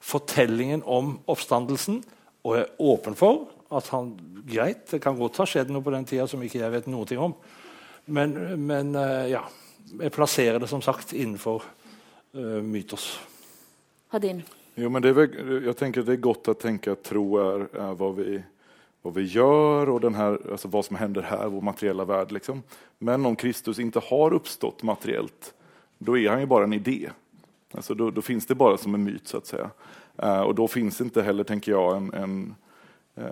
[0.00, 2.02] fortellingen om oppstandelsen,
[2.44, 4.12] og jeg er åpen for at han
[4.50, 7.18] Greit, det kan godt ha skjedd noe på den tida som ikke jeg vet noe
[7.22, 7.34] om.
[8.10, 8.34] Men,
[8.66, 9.44] men øh, ja,
[9.98, 11.64] jeg plasserer det som sagt innenfor
[12.34, 13.12] uh, mytos.
[14.10, 14.42] Hadin.
[14.82, 17.76] Jo, men det väl, jag tänker att det är gott att tänka att tro är,
[17.76, 18.42] är vad, vi,
[19.02, 22.32] vad vi gör och den här, alltså vad som händer här, vår materiella värld.
[22.32, 22.62] Liksom.
[22.98, 25.54] Men om Kristus inte har uppstått materiellt,
[25.98, 27.10] då är han ju bara en idé.
[27.72, 29.70] Alltså då, då finns det bara som en myt, så att säga.
[30.16, 32.54] Eh, och då finns inte heller, tänker jag, en, en
[33.14, 33.24] eh,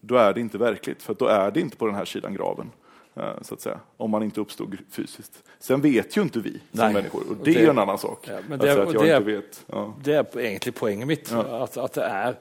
[0.00, 2.70] då är det inte verkligt, för då är det inte på den här sidan graven.
[3.16, 5.42] Eh, så att säga, om man inte uppstod fysiskt.
[5.58, 6.92] Sen vet ju inte vi som Nej.
[6.92, 8.28] människor, och det, det är en annan sak.
[8.28, 9.64] Ja, det, alltså att jag det, vet.
[9.66, 9.94] Ja.
[10.04, 11.30] det er egentlig poenget mitt.
[11.30, 11.64] Ja.
[11.64, 12.36] At, at er,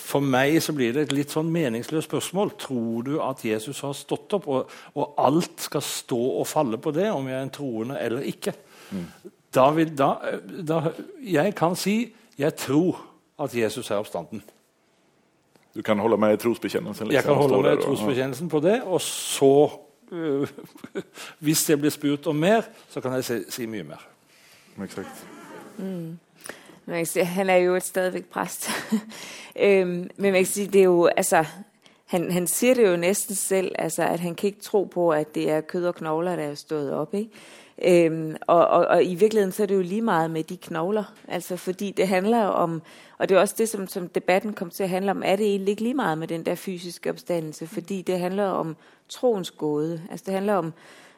[0.00, 2.54] For meg så blir det et litt sånn meningsløst spørsmål.
[2.58, 6.94] Tror du at Jesus har stått opp, og, og, alt skal stå og falle på
[6.96, 8.54] det, om jeg er en troende eller ikke?
[8.90, 9.04] Mm.
[9.54, 10.08] Da vil, da,
[10.64, 10.80] da,
[11.20, 11.98] jeg kan si
[12.40, 13.04] jeg tror
[13.38, 14.42] at Jesus er oppstanden.
[15.74, 17.08] Du kan holde med i trosbekjennelsen?
[17.08, 18.82] Liksom, jeg kan holde med i trosbekjennelsen på det.
[18.82, 19.70] Og så,
[20.12, 20.48] uh,
[21.44, 24.06] hvis jeg blir spurt om mer, så kan jeg si, si mye mer.
[24.84, 25.26] Exakt.
[25.78, 26.18] Mm.
[27.16, 28.70] Han er jo et stadigvæk prest.
[29.56, 31.44] men man kan si, det er jo, altså,
[32.06, 35.34] han, han sier det jo nesten selv, altså, at han kan ikke tro på, at
[35.34, 37.14] det er kød og knogler, der er stået opp.
[37.14, 37.30] Ikke?
[37.82, 41.04] Øhm, og, og, og i virkeligheden så er det jo lige meget med de knogler,
[41.28, 42.82] altså fordi det handler om,
[43.18, 45.46] og det er også det, som, som debatten kom til at handle om, er det
[45.46, 48.76] egentlig ikke lige meget med den der fysiske opstandelse, fordi det handler om
[49.08, 50.72] troens gåde, altså det handler om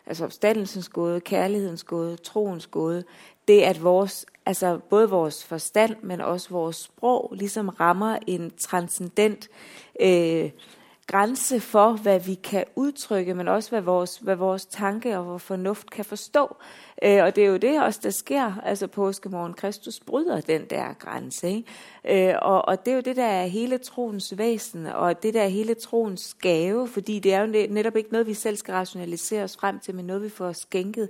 [0.06, 3.04] altså opstandelsens gåde, kærlighedens gåde, troens gåde,
[3.48, 9.48] det at vores, altså både vores forstand, men også vores sprog, ligesom rammer en transcendent
[10.00, 10.50] øh,
[11.06, 15.90] grænse for, hvad vi kan udtrykke, men også hvad vores, vores tanke og vores fornuft
[15.90, 16.56] kan forstå.
[17.02, 18.60] Øh, og det er jo det også, der sker.
[18.64, 21.48] Altså påskemorgen, Kristus bryder den der grænse.
[21.48, 22.28] Ikke?
[22.28, 25.42] Øh, og, og det er jo det, der er hele troens væsen, og det der
[25.42, 29.42] er hele troens gave, fordi det er jo netop ikke noget, vi selv skal rationalisere
[29.42, 31.08] os frem til, men noget, vi får skænket.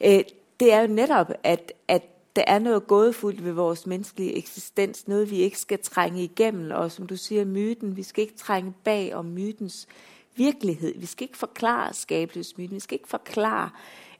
[0.00, 0.20] Øh,
[0.60, 2.02] det er jo netop, at, at
[2.36, 6.92] der er noget gådefuldt ved vores menneskelige eksistens, noget vi ikke skal trænge igennem, og
[6.92, 9.88] som du siger, myten, vi skal ikke trænge bag om mytens
[10.36, 10.98] virkelighed.
[10.98, 13.70] Vi skal ikke forklare skabelsesmyten, vi skal ikke forklare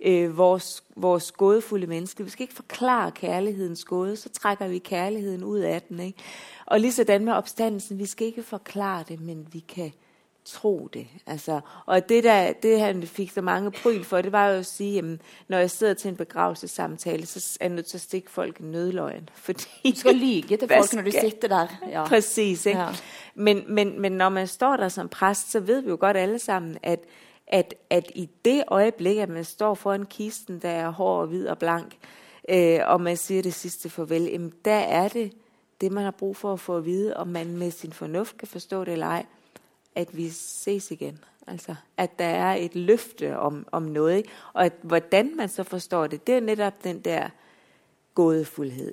[0.01, 0.85] øh, vores,
[1.31, 6.01] gådefulde menneske, vi skal ikke forklare kærlighedens gåde, så trækker vi kærligheden ud af den.
[6.01, 6.19] Ikke?
[6.67, 6.93] Og lige
[7.25, 9.93] med opstandelsen, vi skal ikke forklare det, men vi kan
[10.49, 11.07] tro det.
[11.27, 14.67] Altså, og det, der, det han fikk så mange pryl for, det var jo å
[14.67, 15.05] si at
[15.49, 18.65] når jeg sitter til en begravelsessamtale, så er jeg nødt til å stikke folk i
[18.65, 19.29] nødløgn.
[19.47, 21.79] Fordi, du skal lyge til folk, når du sitter der.
[21.91, 22.05] Ja.
[22.09, 22.67] Præcis.
[22.67, 22.81] Ikke?
[22.81, 22.89] Ja.
[23.35, 26.39] Men, men, men når man står der som præst, så vet vi jo godt alle
[26.39, 26.99] sammen, at
[27.51, 31.47] at, at i det øyeblikket at man står foran kisten, der er hård og hvid
[31.49, 31.97] og blank,
[32.49, 35.33] øh, og man sier det sidste farvel, jamen, der er det
[35.81, 38.85] det, man har brug for å få vite om man med sin fornuft kan forstå
[38.85, 39.27] det eller ej,
[39.99, 41.19] at vi ses igjen.
[41.49, 44.17] Altså, at der er et løfte om, om noe.
[44.21, 44.31] ikke?
[44.53, 47.31] og at, hvordan man så forstår det, det er nettopp den der
[48.15, 48.93] gådefuldhed.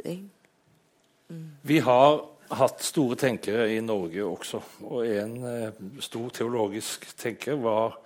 [1.28, 1.49] Mm.
[1.64, 2.22] Vi har
[2.53, 4.62] hatt store tenkere i Norge også.
[4.86, 7.97] Og en eh, stor teologisk tenker var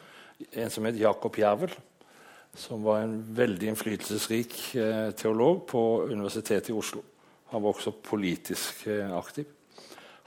[0.55, 1.73] en som het Jakob Jervel.
[2.55, 7.03] Som var en veldig innflytelsesrik eh, teolog på Universitetet i Oslo.
[7.53, 9.45] Han var også politisk eh, aktiv.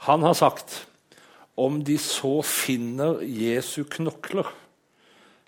[0.07, 0.83] Han har sagt
[1.55, 4.47] om de så finner Jesu knokler,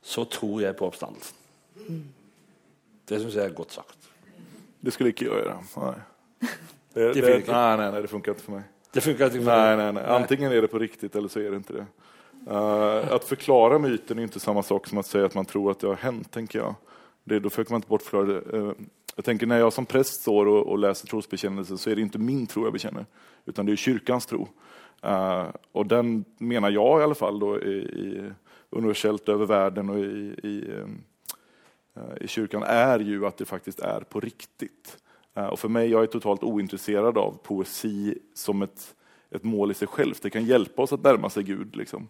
[0.05, 1.37] så tror jeg på oppstandelsen.
[3.05, 4.11] Det syns jeg er godt sagt.
[4.85, 5.59] Det skulle ikke jeg gjøre.
[5.81, 5.95] Nei.
[6.95, 8.67] Det, det, det, nei, nei, nei, det funker ikke for meg.
[8.95, 10.03] Det funkar inte för nei, nei, nej.
[10.15, 11.87] Antingen er det på riktig, eller så er det ikke det.
[12.47, 15.79] Uh, att förklara myten är inte samma sak som att säga att man tror att
[15.79, 16.75] det har hänt, tänker jag.
[17.23, 18.57] Det, då försöker man inte bortförklara det.
[18.57, 18.71] Uh,
[19.15, 22.19] jag tänker när jag som präst står och, och läser trosbekännelsen så är det inte
[22.19, 23.05] min tro jag bekänner,
[23.45, 24.47] utan det är kyrkans tro.
[25.71, 28.31] Och den menar jag i alla fall då i, i
[28.69, 30.83] universellt över världen och i, i,
[32.21, 34.97] i kyrkan är ju att det faktiskt är på riktigt.
[35.51, 38.95] Och för mig, jag är totalt ointresserad av poesi som ett,
[39.31, 40.21] ett mål i sig självt.
[40.21, 41.75] Det kan hjälpa oss att närma sig Gud.
[41.75, 42.07] Liksom.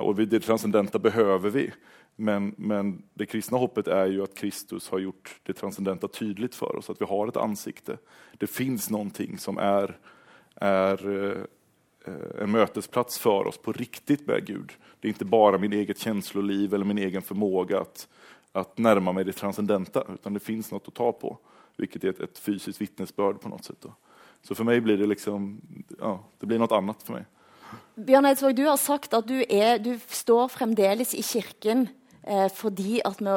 [0.00, 1.72] Och det transcendenta behöver vi.
[2.16, 6.76] Men, men det kristna hoppet är ju att Kristus har gjort det transcendenta tydligt för
[6.76, 7.98] oss, att vi har ett ansikte.
[8.38, 9.98] Det finns någonting som är,
[10.54, 11.46] är
[12.40, 14.72] en mötesplats för oss på riktigt med Gud.
[15.00, 18.08] Det är inte bara min eget känsloliv eller min egen förmåga att,
[18.52, 21.38] att närma mig det transcendenta, utan det finns något att ta på,
[21.76, 23.86] vilket är ett, ett fysiskt vittnesbörd på något sätt.
[24.42, 25.60] Så for meg blir det liksom,
[25.98, 27.24] ja, det blir noe annet for meg.
[27.94, 32.01] Bjørn Eidsvåg, du har sagt at du, er, du står fremdeles i kirken eh,
[32.54, 33.32] fordi at vi,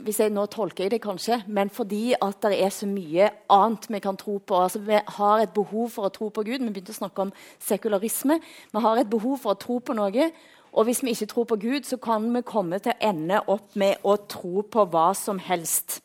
[0.00, 3.84] hvis jeg Nå tolker jeg det kanskje, men fordi at det er så mye annet
[3.90, 4.56] vi kan tro på.
[4.56, 6.62] Altså, vi har et behov for å tro på Gud.
[6.62, 8.40] Vi begynte å snakke om sekularisme.
[8.72, 10.30] Vi har et behov for å tro på noe.
[10.72, 13.76] Og hvis vi ikke tror på Gud, så kan vi komme til å ende opp
[13.76, 16.00] med å tro på hva som helst.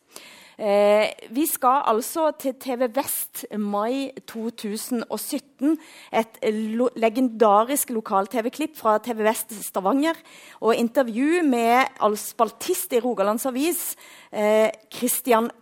[0.56, 5.76] Eh, vi skal altså til TV Vest mai 2017.
[6.16, 6.38] Et
[6.72, 10.16] lo legendarisk lokal-TV-klipp fra TV Vest Stavanger.
[10.60, 13.96] Og intervju med spaltist i Rogalands Avis,
[14.32, 14.70] eh,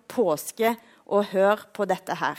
[0.08, 0.76] Påske.
[1.06, 2.38] Og hør på dette her.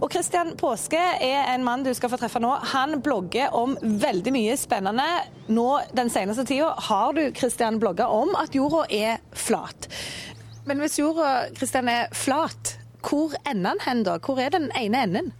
[0.00, 2.50] Og Christian Påske er en mann du skal få treffe nå.
[2.72, 5.04] Han blogger om veldig mye spennende.
[5.48, 9.88] Nå Den seneste tida har du Christian, blogga om at jorda er flat.
[10.70, 14.20] Men hvis jorda Kristian, er flat, hvor ender den hen da?
[14.22, 15.32] Hvor er den ene enden?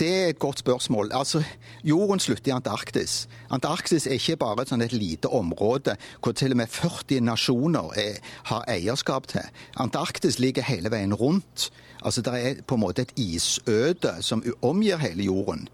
[0.00, 1.10] Det er et godt spørsmål.
[1.12, 1.42] Altså,
[1.84, 3.28] Jorden slutter i Antarktis.
[3.50, 7.92] Antarktis er ikke bare et, sånn et lite område hvor til og med 40 nasjoner
[8.00, 8.16] er,
[8.48, 9.44] har eierskap til.
[9.76, 11.68] Antarktis ligger hele veien rundt.
[12.00, 15.68] Altså, Det er på en måte et isøde som omgir hele jorden.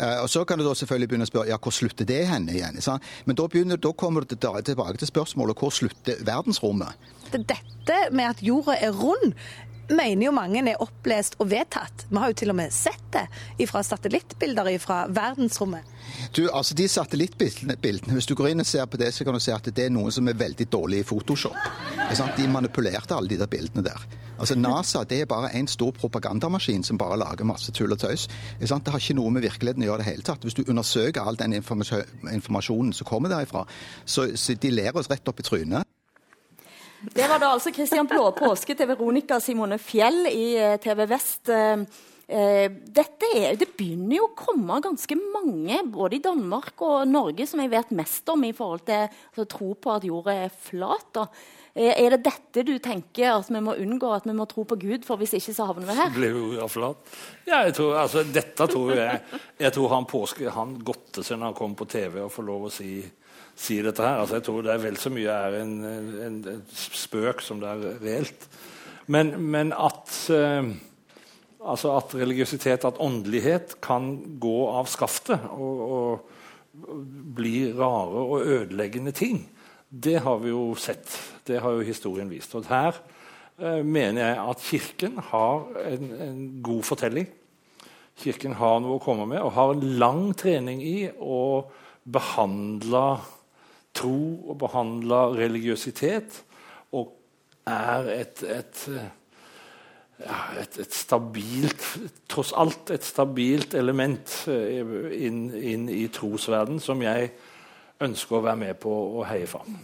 [0.00, 2.54] Uh, og Så kan du da selvfølgelig begynne å spørre ja, hvor slutter det henne
[2.54, 2.80] igjen.
[2.84, 3.04] Sant?
[3.28, 7.12] Men da, begynner, da kommer du tilbake til spørsmålet hvor slutter verdensrommet.
[7.34, 9.34] Dette med at jorda er rund,
[9.90, 12.06] mener jo mange er opplest og vedtatt.
[12.08, 15.86] Vi har jo til og med sett det fra satellittbilder fra verdensrommet.
[16.34, 19.42] Du, altså De satellittbildene, hvis du går inn og ser på det, så kan du
[19.42, 21.58] se at det er noen som er veldig dårlig i Photoshop.
[22.36, 24.06] De manipulerte alle de der bildene der.
[24.38, 28.28] Altså NASA det er bare en stor propagandamaskin som bare lager masse tull og tøys.
[28.60, 30.42] Det har ikke noe med virkeligheten å gjøre det hele tatt.
[30.42, 33.64] Hvis du undersøker all den informasjonen som kommer derifra,
[34.04, 35.90] så, så de ler oss rett opp i trynet.
[37.04, 41.50] Det var da altså Kristian Blå påske til Veronica Simone Fjell i eh, TV Vest.
[41.52, 47.44] Eh, dette er, det begynner jo å komme ganske mange, både i Danmark og Norge,
[47.46, 51.10] som jeg vet mest om i forhold til altså, tro på at jorda er flat.
[51.12, 51.26] Da.
[51.74, 55.02] Er det dette du tenker at vi må unngå, at vi må tro på Gud,
[55.06, 56.12] for hvis ikke så havner vi her?
[56.14, 57.16] Blir flat?
[57.48, 59.18] Ja, jeg tror, altså, dette tror jeg
[59.58, 62.68] Jeg tror han påske han godter seg når han kommer på TV og får lov
[62.68, 62.94] å si
[63.54, 64.20] si dette her.
[64.20, 67.70] Altså, jeg tror det er vel så mye er en, en, en spøk som det
[67.70, 68.48] er reelt.
[69.06, 70.70] Men, men at, eh,
[71.60, 76.30] altså at religiøsitet, at åndelighet, kan gå av skaftet og, og,
[76.74, 79.44] bli rare og ødeleggende ting,
[79.88, 81.12] det har vi jo sett.
[81.46, 82.54] Det har jo historien vist.
[82.54, 82.96] Og her
[83.58, 87.28] uh, mener jeg at Kirken har en, en god fortelling.
[88.20, 91.66] Kirken har noe å komme med og har en lang trening i å
[92.04, 93.06] behandle
[93.94, 94.18] tro
[94.50, 96.40] og behandle religiøsitet
[96.94, 97.12] og
[97.66, 98.82] er et, et,
[100.20, 101.86] ja, et, et, stabilt
[102.28, 104.82] Tross alt et stabilt element eh,
[105.26, 107.30] inn, inn i trosverden som jeg
[108.04, 109.78] ønsker å være med på å heie fram.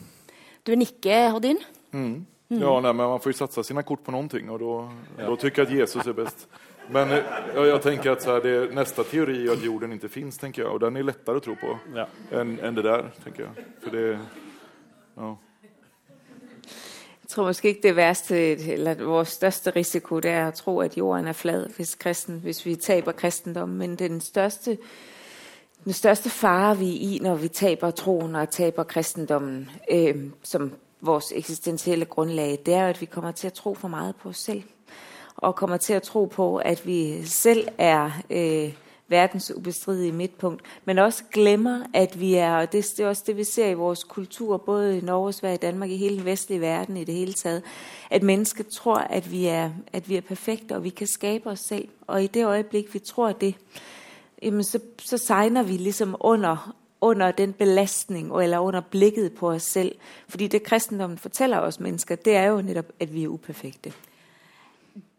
[0.63, 1.59] Du nikker, Hordin.
[1.93, 2.27] Mm.
[2.49, 5.63] Ja, nej, men man får ju satsa sina kort på någonting och då, då tycker
[5.63, 6.49] jag att Jesus är bäst.
[6.91, 7.23] Men ja,
[7.55, 10.63] jag, jag tänker att så här, det, nästa teori är att jorden inte finns, tänker
[10.63, 10.73] jag.
[10.73, 12.07] Och den är lättare att tro på Ja.
[12.31, 13.51] än, än det där, tänker jag.
[13.83, 14.19] För det,
[15.17, 15.37] ja.
[17.23, 18.37] Jeg tror måske ikke det værste,
[18.73, 22.67] eller vores største risiko, det er at tro, at jorden er flad, hvis, kristen, hvis
[22.67, 23.79] vi taber kristendommen.
[23.79, 24.79] Men den største,
[25.85, 30.73] den største fare, vi er i, når vi taber troen og taper kristendommen øh, som
[31.01, 34.37] vores eksistentielle grundlag, det er at vi kommer til at tro for meget på os
[34.37, 34.63] selv.
[35.37, 38.73] Og kommer til at tro på, at vi selv er øh,
[39.09, 43.37] verdens ubestridelige midtpunkt, men også glemmer, at vi er, og det, det er også det,
[43.37, 46.97] vi ser i vores kultur, både i Norge, Sverige, Danmark, i hele den vestlige verden
[46.97, 47.63] i det hele taget,
[48.11, 51.61] at mennesket tror, at vi er, at vi er perfekte, og vi kan skabe os
[51.61, 51.89] selv.
[52.07, 53.55] Og i det øjeblik, vi tror det,
[54.43, 59.63] jamen så, så sejner vi ligesom under, under den belastning, eller under blikket på os
[59.63, 59.95] selv.
[60.29, 63.93] Fordi det kristendommen fortæller os mennesker, det er jo netop, at vi er uperfekte.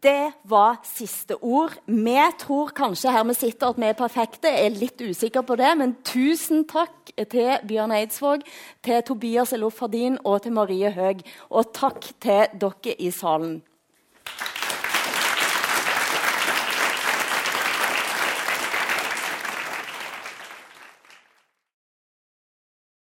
[0.02, 1.72] Det var siste ord.
[1.86, 4.48] Vi tror kanskje her vi sitter at vi er perfekte.
[4.48, 8.42] Jeg er litt usikker på det, men tusen takk til Bjørn Eidsvåg,
[8.82, 11.22] til Tobias Elofardin og til Marie Høeg.
[11.50, 13.60] Og takk til dere i salen.